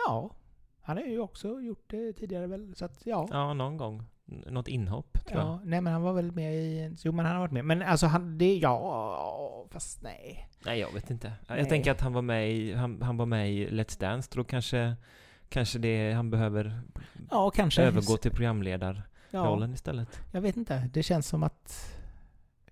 [0.07, 0.35] ja,
[0.81, 2.75] han har ju också gjort det tidigare väl.
[2.75, 3.27] Så att ja.
[3.31, 4.03] Ja, någon gång.
[4.25, 5.47] Något inhopp tror jag.
[5.49, 6.95] Ja, nej men han var väl med i...
[7.03, 7.65] Jo men han har varit med.
[7.65, 10.49] Men alltså han, det, ja, fast nej.
[10.65, 11.33] Nej, jag vet inte.
[11.47, 11.69] Jag Nej.
[11.69, 14.29] tänker att han var med i, han, han var med i Let's Dance.
[14.35, 14.95] Då kanske,
[15.49, 16.81] kanske det, han behöver
[17.31, 17.81] Ja, kanske.
[17.83, 20.21] övergå till programledarrollen Ja, istället.
[20.31, 20.89] jag vet inte.
[20.93, 21.95] Det känns som att...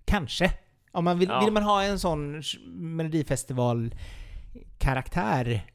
[0.06, 0.54] Kanske.
[0.92, 1.40] Om man vill, Ja.
[1.44, 5.66] vill man ha en sån Melodifestival-karaktär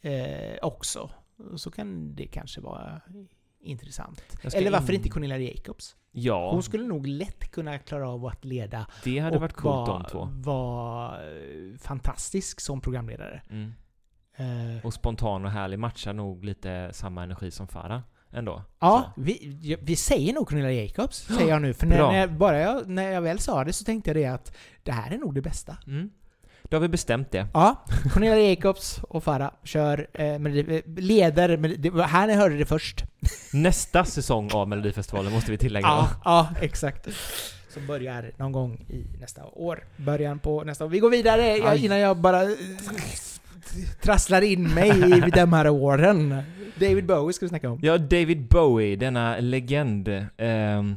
[0.00, 1.10] eh, också,
[1.56, 3.00] så kan det kanske vara
[3.60, 4.22] intressant.
[4.54, 5.96] Eller varför in- inte Cornelia Jacobs?
[6.12, 9.88] Ja, Hon skulle nog lätt kunna klara av att leda det hade och varit coolt
[9.88, 10.28] vara, de två.
[10.32, 13.42] vara eh, fantastisk som programledare.
[13.50, 13.72] Mm.
[14.36, 18.02] Eh, Och spontan och härlig matchar nog lite samma energi som Farah.
[18.34, 18.62] Ändå.
[18.80, 19.20] Ja, Så.
[19.22, 21.74] vi, vi säger nog Cornelia Jacobs, säger jag nu.
[21.74, 24.26] För när, när, jag, bara jag, när jag väl sa det så tänkte jag det
[24.26, 25.76] att det här är nog det bästa.
[25.86, 26.10] Mm.
[26.62, 27.46] Då har vi bestämt det.
[27.54, 32.66] Ja, Cornelia Jacobs och Farah kör, eh, Melodi- eh, leder, var här ni hörde det
[32.66, 33.04] först.
[33.52, 35.86] Nästa säsong av Melodifestivalen måste vi tillägga.
[35.86, 37.08] Ja, ja, exakt.
[37.74, 39.84] Som börjar någon gång i nästa år.
[39.96, 40.88] Början på nästa år.
[40.88, 42.48] Vi går vidare jag, innan jag bara eh,
[44.02, 44.90] trasslar in mig
[45.26, 46.42] i de här åren.
[46.80, 47.78] David Bowie ska vi snacka om.
[47.82, 50.08] Ja, David Bowie, denna legend.
[50.36, 50.94] Ehm,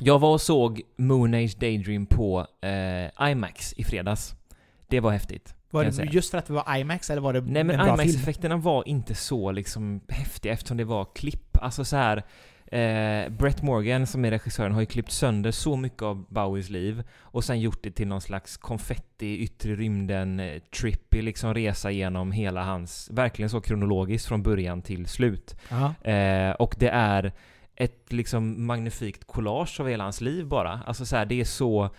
[0.00, 4.34] jag var och såg Moon Age Daydream på eh, IMAX i fredags.
[4.88, 5.54] Det var häftigt.
[5.70, 7.80] Var det just för att det var IMAX eller var det Nej en men?
[7.80, 11.56] IMAX-effekterna var inte så liksom häftiga eftersom det var klipp.
[11.62, 12.22] Alltså så här.
[12.70, 17.02] Eh, Brett Morgan som är regissören har ju klippt sönder så mycket av Bowies liv
[17.20, 22.32] och sen gjort det till någon slags konfetti yttre rymden eh, trippy liksom resa genom
[22.32, 25.56] hela hans, verkligen så kronologiskt från början till slut.
[26.02, 27.32] Eh, och det är
[27.74, 30.80] ett liksom magnifikt collage av hela hans liv bara.
[30.86, 31.90] Alltså så här, det är så...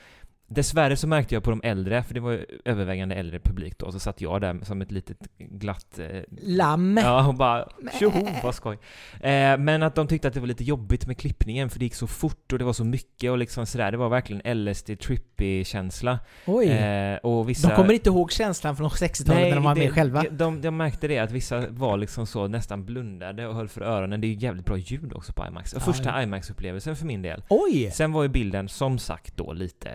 [0.54, 3.92] Dessvärre så märkte jag på de äldre, för det var ju övervägande äldre publik då,
[3.92, 6.00] så satt jag där som ett litet glatt...
[6.00, 6.98] Eh, Lamm.
[7.04, 7.68] ja, och bara
[8.00, 8.78] tjoho, vad skoj.
[9.20, 11.96] Eh, men att de tyckte att det var lite jobbigt med klippningen, för det gick
[11.96, 13.92] så fort och det var så mycket och liksom sådär.
[13.92, 16.20] Det var verkligen LSD-trippy-känsla.
[16.46, 16.68] Oj.
[16.68, 17.68] Eh, och vissa...
[17.70, 20.22] De kommer inte ihåg känslan från 60-talet när de var det- med själva.
[20.24, 23.82] De, de, de märkte det, att vissa var liksom så nästan blundade och höll för
[23.82, 24.22] öronen.
[24.22, 25.74] Det är ju jävligt bra ljud också på IMAX.
[25.74, 26.22] Första ja.
[26.24, 27.44] IMAX-upplevelsen för min del.
[27.50, 27.92] Oj!
[27.92, 29.90] Sen var ju bilden som sagt då lite,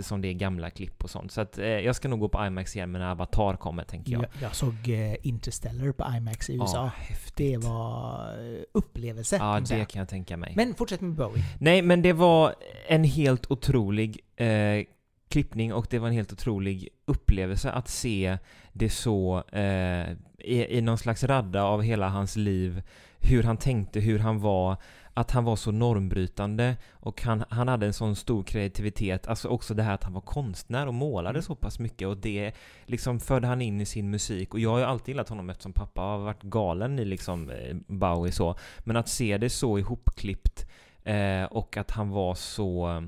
[0.00, 1.32] eftersom det är gamla klipp och sånt.
[1.32, 4.22] Så att eh, jag ska nog gå på IMAX igen när Avatar kommer, tänker jag.
[4.22, 6.76] Jag, jag såg eh, Interstellar på IMAX i USA.
[6.76, 7.36] Ja, häftigt.
[7.36, 9.36] det var eh, upplevelse.
[9.36, 10.52] Ja, det kan jag tänka mig.
[10.56, 11.44] Men fortsätt med Bowie.
[11.58, 12.54] Nej, men det var
[12.88, 14.84] en helt otrolig eh,
[15.28, 18.38] klippning och det var en helt otrolig upplevelse att se
[18.72, 22.82] det så eh, i, i någon slags radda av hela hans liv,
[23.18, 24.76] hur han tänkte, hur han var,
[25.16, 29.74] att han var så normbrytande och han, han hade en sån stor kreativitet, alltså också
[29.74, 31.42] det här att han var konstnär och målade Mm.
[31.42, 32.52] så pass mycket och det
[32.86, 35.72] liksom förde han in i sin musik och jag har ju alltid gillat honom eftersom
[35.72, 40.66] pappa har varit galen i liksom eh, Bowie så, men att se det så ihopklippt
[41.06, 43.02] Eh, och att han var så,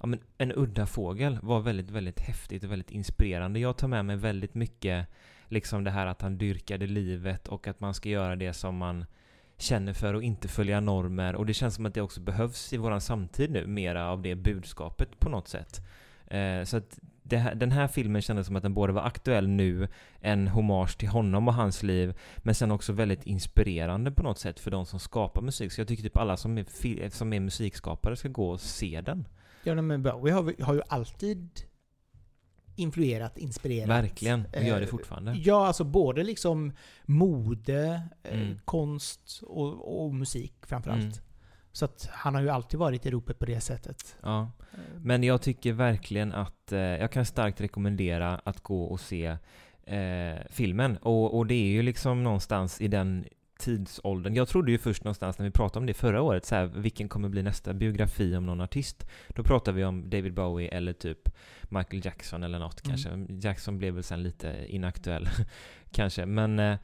[0.00, 3.60] ja men en udda fågel var väldigt, väldigt häftigt och väldigt inspirerande.
[3.60, 5.06] Jag tar med mig väldigt mycket
[5.48, 9.04] liksom det här att han dyrkade livet och att man ska göra det som man
[9.58, 11.34] känner för och inte följa normer.
[11.34, 14.34] Och det känns som att det också behövs i våran samtid nu, mera av det
[14.34, 15.80] budskapet på något sätt.
[16.26, 19.48] Eh, så att det här, den här filmen kändes som att den både var aktuell
[19.48, 19.88] nu,
[20.20, 24.60] en hommage till honom och hans liv, men sen också väldigt inspirerande på något sätt
[24.60, 25.72] för de som skapar musik.
[25.72, 29.28] Så jag tycker typ alla som är, som är musikskapare ska gå och se den.
[29.62, 31.48] Ja, men Bowie har, har ju alltid
[32.76, 33.88] influerat, inspirerat.
[33.88, 35.32] Verkligen, och gör det Eh, fortfarande.
[35.32, 36.72] Ja, alltså både liksom
[37.04, 38.58] mode, eh, Mm.
[38.64, 41.02] konst och, och musik framförallt.
[41.02, 41.14] Mm.
[41.72, 44.16] Så att han har ju alltid varit i ropet på det sättet.
[44.22, 44.50] Ja.
[44.96, 49.36] Men jag tycker verkligen att eh, jag kan starkt rekommendera att gå och se
[49.84, 50.96] eh, filmen.
[50.96, 53.24] Och, och det är ju liksom någonstans i den
[53.58, 54.34] tidsåldern.
[54.34, 57.08] Jag trodde ju först någonstans när vi pratade om det förra året, så här, vilken
[57.08, 59.06] kommer bli nästa biografi om någon artist?
[59.28, 61.28] Då pratade vi om David Bowie eller typ
[61.62, 62.96] Michael Jackson eller något Mm.
[62.96, 63.34] kanske.
[63.48, 65.28] Jackson blev väl sen lite inaktuell
[65.92, 66.76] kanske, men eh,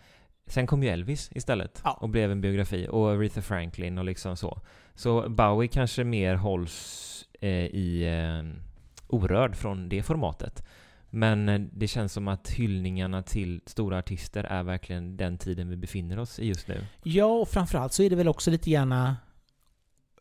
[0.46, 1.98] sen kom ju Elvis istället Ja.
[2.00, 4.61] och blev en biografi och Aretha Franklin och liksom så.
[4.94, 8.61] Så Bowie kanske mer hålls eh, i eh,
[9.06, 10.66] orörd från det formatet.
[11.11, 15.77] Men eh, det känns som att hyllningarna till stora artister är verkligen den tiden vi
[15.77, 16.87] befinner oss i just nu.
[17.03, 19.16] Ja, och framförallt så är det väl också lite gärna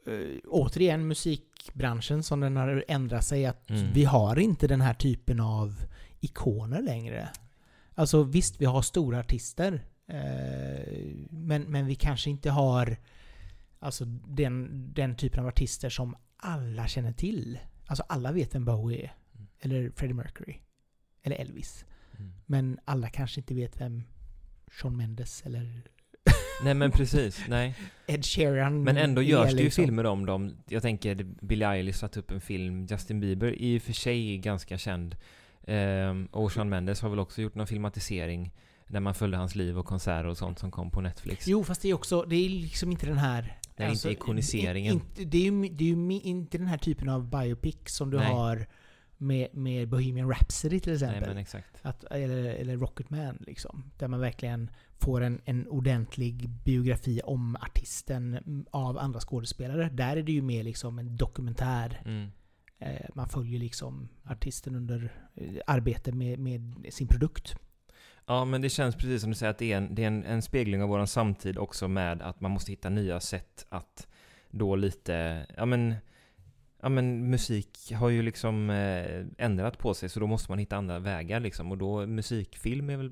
[0.08, 3.46] eh, återigen musikbranschen som den har ändrat sig.
[3.46, 3.94] Att Mm.
[3.94, 5.82] vi har inte den här typen av
[6.20, 7.30] ikoner längre.
[7.96, 9.82] Alltså visst, vi har stora artister.
[10.08, 10.96] Eh,
[11.30, 12.98] men, men vi kanske inte har
[13.80, 17.60] alltså, den, den typen av artister som alla känner till.
[17.86, 19.14] Alltså alla vet vem Bowie är.
[19.36, 19.48] Mm.
[19.60, 20.56] Eller Freddie Mercury.
[21.24, 21.86] Eller Elvis.
[22.18, 22.32] Mm.
[22.46, 24.04] Men alla kanske inte vet vem
[24.72, 25.82] Shawn Mendes eller
[26.64, 27.76] Nej men precis, nej.
[28.08, 29.84] Ed Sheeran Men ändå är görs det ju liksom.
[29.86, 30.58] filmer om dem.
[30.68, 34.38] Jag tänker Billie Eilish satt upp en film, Justin Bieber i och för sig är
[34.38, 35.16] ganska känd.
[35.68, 38.52] Ehm, och Shawn Mendes har väl också gjort någon filmatisering
[38.88, 41.48] där man följde hans liv och konserter och sånt som kom på Netflix.
[41.48, 43.40] Jo, fast det är också, det är liksom inte den här...
[43.42, 44.94] alltså, Det är inte ikoniseringen.
[44.94, 48.18] Inte, det är ju, det är ju inte den här typen av biopic som du
[48.18, 48.28] Nej.
[48.28, 48.68] har
[49.22, 51.38] med, med Bohemian Rhapsody till Nej exempel.
[51.38, 51.80] exakt.
[51.82, 53.92] Att, eller, eller Rocketman liksom.
[53.98, 59.90] Där man verkligen får en, en ordentlig biografi om artisten mm, av andra skådespelare.
[59.90, 62.02] Där är det ju mer liksom en dokumentär.
[62.06, 62.32] Mm.
[62.80, 67.56] Eh, man följer liksom artisten under eh, arbete med, med sin produkt.
[68.26, 70.24] Ja, men det känns precis som du säger att det är en, det är en,
[70.24, 74.08] en spegling av våran samtid också med att man måste hitta nya sätt att
[74.52, 75.96] då lite, ja men,
[76.82, 80.76] ja men musik har ju liksom eh, ändrat på sig så då måste man hitta
[80.78, 83.12] andra vägar liksom och då musikfilm är väl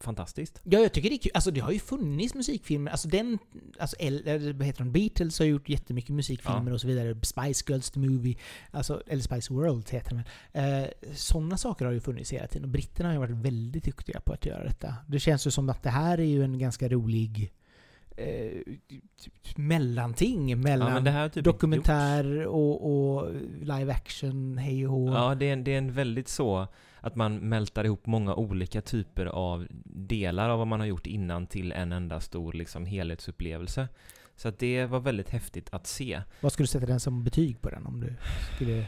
[0.00, 0.60] fantastiskt.
[0.64, 1.30] Ja, jag tycker det är kul.
[1.34, 2.90] Alltså det har ju funnits musikfilmer.
[2.90, 3.38] Alltså den...
[3.78, 4.92] Alltså, El- eller vad heter de?
[4.92, 6.74] Beatles har gjort jättemycket musikfilmer Ja.
[6.74, 7.16] och så vidare.
[7.22, 8.36] Spice Girls the Movie.
[8.70, 10.82] Alltså, eller Spice World heter den väl.
[10.82, 12.64] eh, Sådana saker har ju funnits hela tiden.
[12.64, 14.94] Och britterna har ju varit väldigt duktiga på att göra detta.
[15.08, 17.52] Det känns ju som att det här är ju en ganska rolig
[18.18, 18.62] eh,
[19.56, 25.14] mellanting mellan Ja, typ dokumentär och, och live action, hej och hå.
[25.14, 26.68] Ja, det är, en, det är en väldigt så
[27.00, 31.46] att man mältar ihop många olika typer av delar av vad man har gjort innan
[31.46, 33.88] till en enda stor liksom helhetsupplevelse.
[34.36, 36.22] Så att det var väldigt häftigt att se.
[36.40, 38.14] Vad skulle du sätta den som betyg på den om du
[38.54, 38.86] skulle...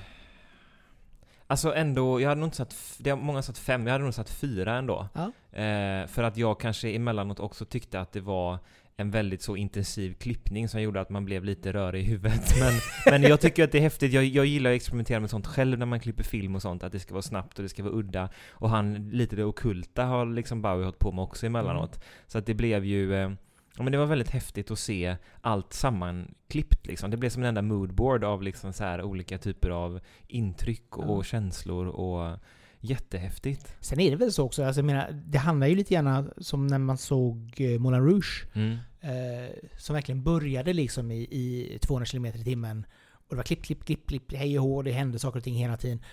[1.47, 4.15] Alltså ändå, jag hade nog inte satt, det har många satt fem, jag hade nog
[4.15, 5.09] satt fyra ändå.
[5.13, 5.33] Ja.
[5.61, 8.59] Eh, för att jag kanske emellanåt också tyckte att det var
[9.01, 12.53] en väldigt så intensiv klippning som gjorde att man blev lite rörig i huvudet.
[12.61, 12.73] Men,
[13.13, 15.79] men jag tycker att det är häftigt, jag, jag gillar att experimentera med sånt själv
[15.79, 17.95] när man klipper film och sånt, att det ska vara snabbt och det ska vara
[17.95, 18.29] udda.
[18.51, 22.01] Och han, lite det okulta har liksom Bowie hållit på med också emellanåt.
[22.27, 23.31] Så att det blev ju, eh,
[23.77, 27.11] ja men det var väldigt häftigt att se allt sammanklippt liksom.
[27.11, 31.19] Det blev som en enda moodboard av liksom så här olika typer av intryck och
[31.19, 31.23] Ja.
[31.23, 32.39] känslor och
[32.81, 33.75] jättehäftigt.
[33.81, 36.67] Sen är det väl så också, alltså jag menar, det handlar ju lite grann som
[36.67, 38.47] när man såg eh, Moulin Rouge.
[38.55, 38.77] Mm.
[39.01, 42.87] Eh, som verkligen började liksom i, i 200 km i timmen.
[43.13, 45.55] Och det var klipp, klipp, klipp, klipp, hej och hå, det hände saker och ting
[45.55, 46.05] hela tiden.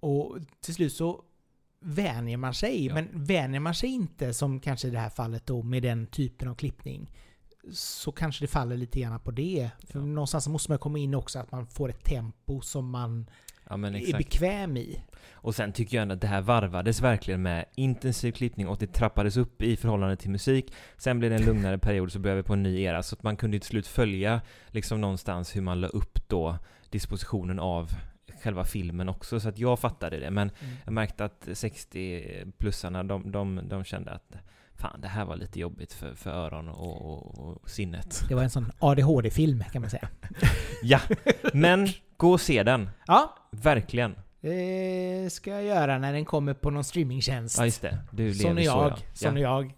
[0.00, 1.24] Och till slut så
[1.80, 2.86] vänjer man sig.
[2.86, 2.94] Ja.
[2.94, 6.48] Men vänjer man sig inte, som kanske i det här fallet då, med den typen
[6.48, 7.12] av klippning,
[7.72, 9.70] så kanske det faller lite grann på det.
[9.88, 10.04] För Ja.
[10.04, 13.30] någonstans måste man komma in också att man får ett tempo som man
[13.68, 15.02] Ja är bekväm i.
[15.32, 18.86] Och sen tycker jag ändå att det här varvades verkligen med intensiv klippning och det
[18.86, 20.74] trappades upp i förhållande till musik.
[20.96, 23.22] Sen blev det en lugnare period så började vi på en ny era så att
[23.22, 26.58] man kunde till slut följa liksom någonstans hur man la upp då
[26.90, 27.90] dispositionen av
[28.42, 30.50] själva filmen också så att jag fattade det men
[30.84, 34.36] jag märkte att 60-plussarna de, de, de kände att
[34.74, 38.24] fan det här var lite jobbigt för, för öron och, och, och sinnet.
[38.28, 40.08] Det var en sån ADHD-film kan man säga.
[40.82, 41.00] Ja,
[41.52, 42.90] men gå och se den.
[43.06, 44.14] Ja, Verkligen.
[44.42, 47.58] Det ska jag göra när den kommer på någon streamingtjänst.
[47.58, 48.90] Ja just det, du lever är så jag.
[48.90, 48.96] ja.
[49.14, 49.40] Sån ja.
[49.40, 49.74] jag.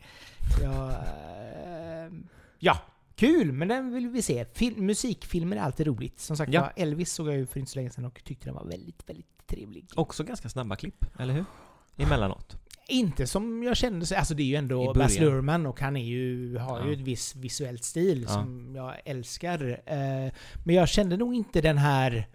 [0.63, 2.13] jag eh,
[2.59, 2.79] ja,
[3.17, 3.53] kul!
[3.53, 4.45] Men den vill vi se.
[4.55, 6.21] Film, musikfilmer är alltid roligt.
[6.21, 6.71] Som sagt Ja.
[6.77, 9.47] Elvis såg jag ju för inte så länge sedan och tyckte den var väldigt, väldigt
[9.47, 9.87] trevlig.
[9.95, 11.45] Också ganska snabba klipp, eller hur?
[11.97, 12.57] Emellanåt.
[12.89, 14.95] Inte som jag kände, så- alltså det är ju ändå.
[14.95, 16.87] Baz Luhrmann och han är ju, har Ja.
[16.87, 18.29] ju ett visst visuellt stil Ja.
[18.35, 19.81] som jag älskar.
[19.87, 20.33] Eh,
[20.65, 22.29] Men jag kände nog inte den här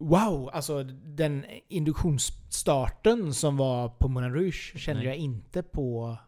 [0.00, 0.50] Wow!
[0.52, 6.18] Alltså den induktionsstarten som var på Moulin Rouge kände jag inte på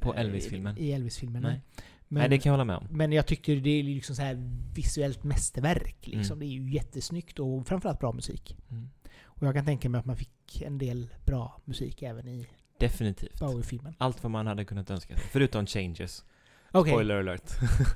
[0.00, 0.78] På eh, Elvis-filmen.
[0.78, 1.42] I Elvis-filmen.
[1.42, 1.60] Nej.
[2.08, 2.86] Men, Nej, det kan jag hålla med om.
[2.90, 4.36] men jag tyckte det är liksom så här
[4.74, 5.96] visuellt mästerverk.
[6.06, 6.38] Liksom.
[6.38, 6.38] Mm.
[6.38, 8.56] Det är ju jättesnyggt och framförallt bra musik.
[8.70, 8.90] Mm.
[9.22, 12.46] Och jag kan tänka mig att man fick en del bra musik även i
[12.78, 13.40] Definitivt.
[13.40, 13.94] Bowie-filmen.
[13.98, 15.24] Allt vad man hade kunnat önska sig.
[15.30, 16.24] Förutom changes.
[16.72, 16.92] Okej.
[16.92, 17.50] Spoiler alert.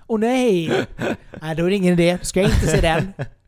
[0.07, 0.69] Åh nej!
[1.43, 1.57] nej!
[1.57, 2.19] Då är det ingen idé.
[2.23, 3.13] Ska jag inte se den?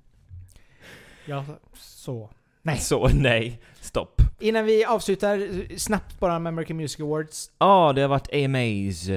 [1.26, 2.30] Ja, så.
[2.62, 2.78] Nej.
[2.78, 4.22] Så nej, stopp.
[4.40, 7.50] Innan vi avslutar, snabbt bara med American Music Awards.
[7.58, 9.08] Ja, det har varit AMAs.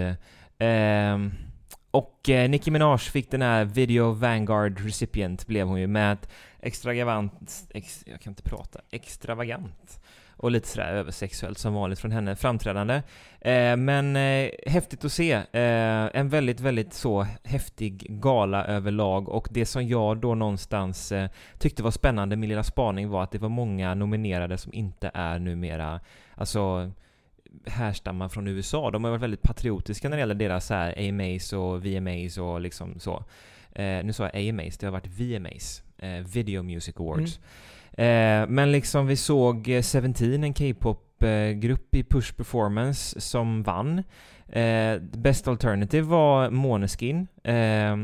[0.59, 1.31] Ehm,
[1.91, 6.29] och eh, Nicki Minaj fick den här Video Vanguard Recipient blev hon ju med ett
[6.59, 9.99] extravagant, ex, jag kan inte prata, extravagant
[10.39, 13.02] och lite sådär översexuellt som vanligt från henne framträdande.
[13.41, 15.32] Eh, men eh, häftigt att se.
[15.32, 21.30] Eh, en väldigt, väldigt så häftig gala överlag och det som jag då någonstans eh,
[21.58, 25.39] tyckte var spännande, min lilla spaning var att det var många nominerade som inte är
[25.39, 25.99] numera,
[26.36, 26.91] alltså
[27.65, 28.91] härstammar från USA.
[28.91, 32.62] De har varit väldigt patriotiska när det gäller deras så här AMAs och VMAs och
[32.62, 33.23] liksom så.
[33.71, 37.38] Eh, nu sa jag AMAs, det har varit VMAs, eh, Video Music Awards.
[37.38, 37.47] Mm.
[37.93, 44.04] Eh, men liksom vi såg eh, Seventeen, en K-pop-grupp eh, i Push Performance, som vann.
[44.47, 47.28] Eh, Best Alternative var Måneskin.
[47.43, 47.95] Eh,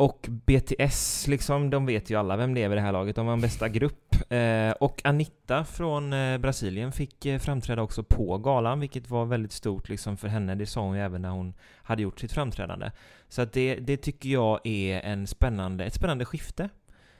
[0.00, 3.16] och BTS, liksom, de vet ju alla vem det är vid det här laget.
[3.16, 4.32] De var en bästa grupp.
[4.32, 9.52] Eh, och Anita från eh, Brasilien fick eh, framträda också på galan, vilket var väldigt
[9.52, 10.54] stort liksom för henne.
[10.54, 12.90] Det sa hon ju även när hon hade gjort sitt framträdande.
[13.28, 16.68] Så att det, det tycker jag är en spännande, ett spännande skifte.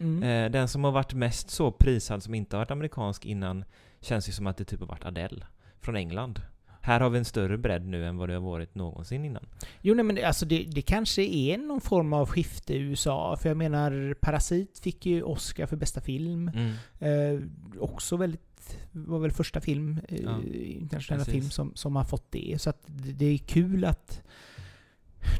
[0.00, 0.22] Mm.
[0.22, 3.64] Eh, den som har varit mest så prisad som inte har varit amerikansk innan
[4.00, 5.46] känns ju som att det typ har varit Adele
[5.80, 6.40] från England.
[6.82, 9.46] Här har vi en större bredd nu än vad det har varit någonsin innan.
[9.80, 13.36] Jo, nej, men det, alltså det, det kanske är någon form av skifte i USA.
[13.36, 16.50] För jag menar, Parasit fick ju Oscar för bästa film.
[16.54, 16.72] Mm.
[16.98, 17.42] Eh,
[17.80, 21.40] också väldigt var väl första film, eh, Ja, internationella precis.
[21.40, 22.56] film som, som har fått det.
[22.58, 24.22] Så att det det är kul att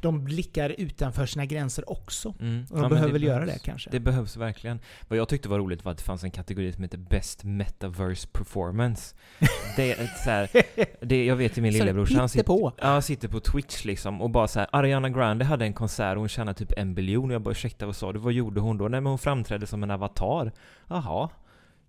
[0.03, 2.35] de blickar utanför sina gränser också.
[2.41, 2.65] Mm.
[2.71, 3.91] Och de Ja, behöver väl göra det kanske.
[3.91, 4.79] Det behövs verkligen.
[5.09, 8.29] Vad jag tyckte var roligt var att det fanns en kategori som heter Best Metaverse
[8.33, 9.15] Performance.
[9.77, 10.51] Det är så här,
[11.01, 12.73] det, jag vet ju min Så lillebror, så han sitter, hittepå.
[12.81, 16.21] ja, sitter på Twitch liksom och bara så här, Ariana Grande hade en konsert och
[16.21, 18.19] hon tjänade typ en biljon och jag bara ursäkta vad sa du?
[18.19, 18.89] Vad gjorde hon då?
[18.89, 20.53] Nej men hon framträdde som en avatar.
[20.89, 21.29] Jaha.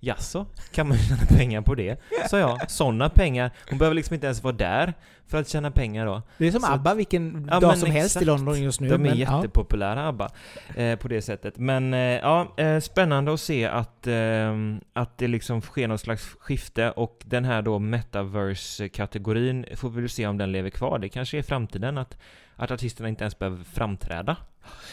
[0.03, 0.45] Jaså?
[0.71, 2.01] Kan man tjäna pengar på det?
[2.29, 3.51] Så jag, sådana pengar.
[3.69, 4.93] Hon behöver liksom inte ens vara där
[5.27, 6.21] för att tjäna pengar då.
[6.37, 8.25] Det är som Så- ABBA vilken Ja, dag som helst i exakt.
[8.25, 8.87] London just nu.
[8.89, 9.35] De är men, ja.
[9.37, 10.29] jättepopulära ABBA
[10.75, 11.57] eh, på det sättet.
[11.57, 14.53] Men eh, ja, eh, spännande att se att, eh,
[14.93, 20.09] att det liksom sker någon slags skifte och den här då metaverse-kategorin får vi väl
[20.09, 20.99] se om den lever kvar.
[20.99, 22.17] Det kanske är framtiden att,
[22.55, 24.35] att artisterna inte ens behöver framträda.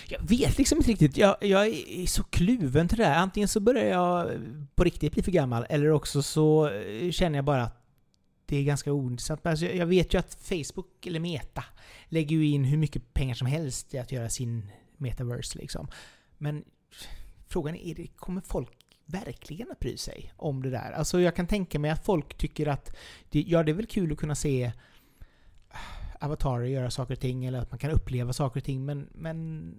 [0.08, 1.16] Jag vet liksom inte riktigt.
[1.16, 3.18] Jag, jag är så kluven till det här.
[3.18, 4.30] Antingen så börjar jag
[4.74, 7.84] på riktigt bli för gammal, eller också så eh, känner jag bara att
[8.46, 9.46] det är ganska ointressant.
[9.46, 11.64] Alltså, jag jag vet ju att Facebook, eller Meta,
[12.08, 15.88] lägger ju in hur mycket pengar som helst i att göra sin metaverse liksom.
[16.38, 16.64] Men
[17.48, 18.70] frågan är, kommer folk
[19.06, 20.92] verkligen att bry sig om det där?
[20.92, 22.96] Alltså jag kan tänka mig att folk tycker att
[23.30, 24.72] det, ja, det är väl kul att kunna se
[26.18, 29.74] avatarer göra saker och ting, eller att man kan uppleva saker och ting, men, men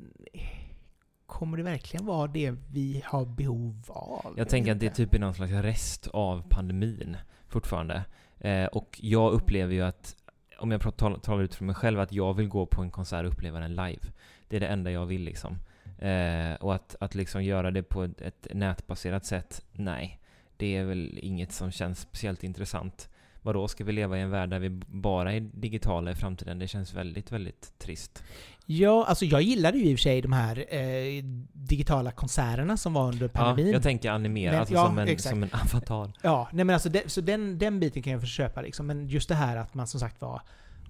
[1.26, 4.34] kommer det verkligen vara det vi har behov av?
[4.38, 7.18] Jag tänker att det vet typ är någon slags rest av pandemin
[7.48, 8.04] fortfarande.
[8.40, 10.16] Eh, och jag upplever ju att,
[10.60, 13.26] om jag talar, talar ut för mig själv, att jag vill gå på en konsert
[13.26, 14.02] och uppleva den live.
[14.48, 15.58] Det är det enda jag vill liksom.
[16.00, 20.20] Eh, och att, att liksom göra det på ett, ett nätbaserat sätt, nej.
[20.58, 23.09] Det är väl inget som känns speciellt intressant.
[23.42, 26.60] Vadå, ska vi leva i en värld där vi bara är digitala i framtiden?
[26.60, 28.24] Det känns väldigt, väldigt trist.
[28.66, 31.24] Ja, alltså jag gillade ju i och för sig de här eh,
[31.54, 33.74] digitala konserterna som var under Ja, pandemin.
[33.74, 35.30] jag tänker animera, Men- alltså ja, som, en, exakt.
[35.30, 36.12] som en avatar.
[36.22, 38.88] Ja, nej men alltså det, så den, den biten kan jag köpa liksom.
[38.88, 40.42] Men just det här att man som sagt var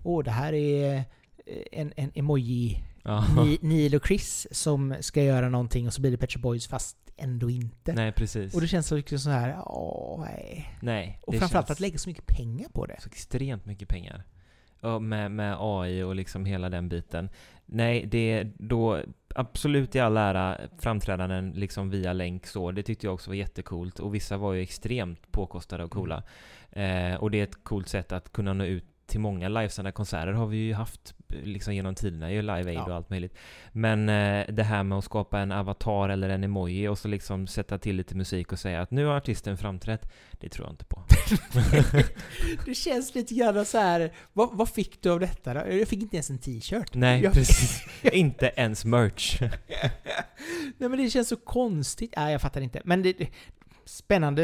[0.03, 1.01] Åh, det här är eh,
[1.71, 3.25] en, en emoji Ja.
[3.35, 6.97] Ni, Neil och Chris som ska göra någonting och så blir det Pet Boys fast
[7.19, 7.93] ändå inte.
[7.93, 8.53] Nej, precis.
[8.53, 10.73] Och det känns mycket så här, åh nej.
[10.81, 11.19] Nej.
[11.21, 13.01] Och framförallt att lägga så mycket pengar på det.
[13.01, 14.23] så extremt mycket pengar.
[14.81, 17.29] Ja, med, med AI och liksom hela den biten.
[17.65, 19.01] Nej, det är då
[19.35, 22.71] absolut i all ära framträdanden liksom via länk så.
[22.71, 23.99] Det tyckte jag också var jättecoolt.
[23.99, 26.23] Och vissa var ju extremt påkostade och coola.
[26.71, 30.31] Eh, och det är ett coolt sätt att kunna nå ut till många livesända konserter
[30.31, 32.85] har vi ju haft liksom genom tiderna, ju Live Aid Ja.
[32.85, 33.37] och allt möjligt.
[33.71, 37.47] Men eh, det här med att skapa en avatar eller en emoji och så liksom
[37.47, 40.85] sätta till lite musik och säga att nu har artisten framträtt, det tror jag inte
[40.85, 41.03] på.
[42.65, 44.13] det känns lite grann så här.
[44.33, 45.59] Vad, vad fick du av detta då?
[45.73, 46.93] Jag fick inte ens en t-shirt.
[46.93, 47.83] Nej, Jag- precis.
[48.13, 49.41] inte ens merch.
[50.77, 52.13] Nej men det känns så konstigt.
[52.17, 52.81] Nej, jag fattar inte.
[52.85, 53.15] Men det,
[53.85, 54.41] spännande.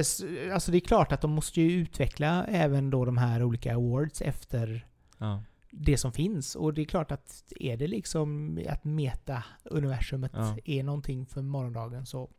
[0.54, 4.22] Alltså det är klart att de måste ju utveckla även då de här olika awards
[4.22, 4.86] efter
[5.18, 5.44] ja.
[5.78, 6.56] Det som finns.
[6.56, 10.58] Och det är klart att är det liksom att meta-universumet Ja.
[10.66, 12.30] är någonting för morgondagen så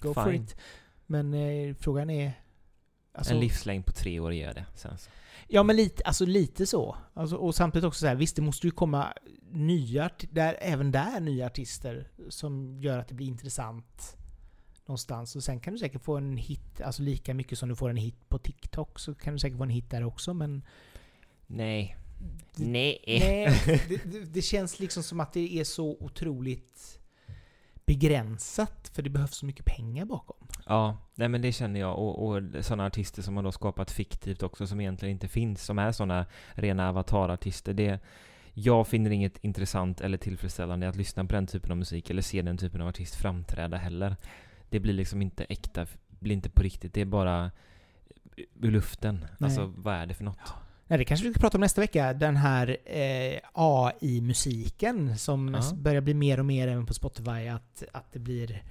[0.00, 0.42] go for Fine.
[0.44, 0.56] it.
[1.06, 2.32] Men eh, frågan är...
[3.12, 5.10] Alltså, en livslängd på tre år ger det sen så.
[5.48, 6.96] Ja men lite, alltså lite så.
[7.14, 9.12] Alltså, och samtidigt också så här, visst det måste ju komma
[9.50, 14.16] nya, där, även där nya artister som gör att det blir intressant
[14.86, 15.36] någonstans.
[15.36, 17.96] Och sen kan du säkert få en hit, alltså lika mycket som du får en
[17.96, 20.62] hit på TikTok så kan du säkert få en hit där också men...
[21.46, 21.96] Nej.
[22.56, 23.04] Nej.
[23.06, 26.98] Nej, det, det, det känns liksom som att det är så otroligt
[27.86, 30.36] begränsat för det behövs så mycket pengar bakom.
[30.66, 31.98] Ja, nej men det känner jag.
[31.98, 35.78] Och, och sådana artister som har då skapat fiktivt också som egentligen inte finns, som
[35.78, 37.74] är sådana rena avatarartister.
[37.74, 38.00] Det,
[38.54, 42.42] jag finner inget intressant eller tillfredsställande att lyssna på den typen av musik eller se
[42.42, 44.16] den typen av artist framträda heller.
[44.70, 46.94] Det blir liksom inte äkta, blir inte på riktigt.
[46.94, 47.50] Det är bara
[48.54, 49.24] ur luften.
[49.40, 50.54] Alltså vad är det för något?
[50.90, 52.12] Nej, det kanske vi ska prata om nästa vecka.
[52.12, 57.48] Den här eh, AI-musiken som s- börjar bli mer och mer även på Spotify.
[57.48, 58.62] Att, att det blir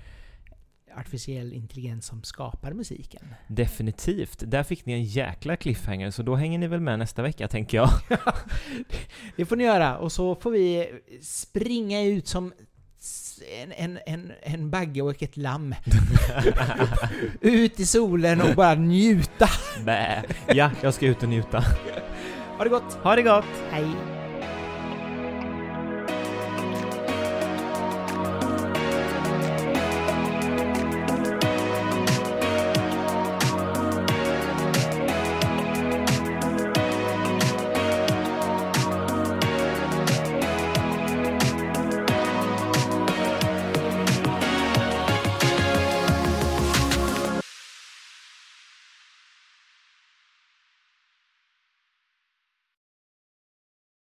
[0.98, 3.22] artificiell intelligens som skapar musiken.
[3.48, 4.44] Definitivt.
[4.46, 7.78] Där fick ni en jäkla cliffhanger, så då hänger ni väl med nästa vecka, tänker
[7.78, 7.90] jag.
[9.36, 9.98] Det får ni göra.
[9.98, 10.88] Och så får vi
[11.22, 12.54] springa ut som
[13.62, 15.76] en, en, en, en bagge och ett lamm.
[17.42, 19.50] ut i solen och bara njuta.
[19.86, 20.24] Bä.
[20.48, 21.64] Ja, jag ska ut och njuta.
[22.58, 22.94] Ha det gott!
[23.04, 23.46] Ha det gott!
[23.72, 24.17] Hej!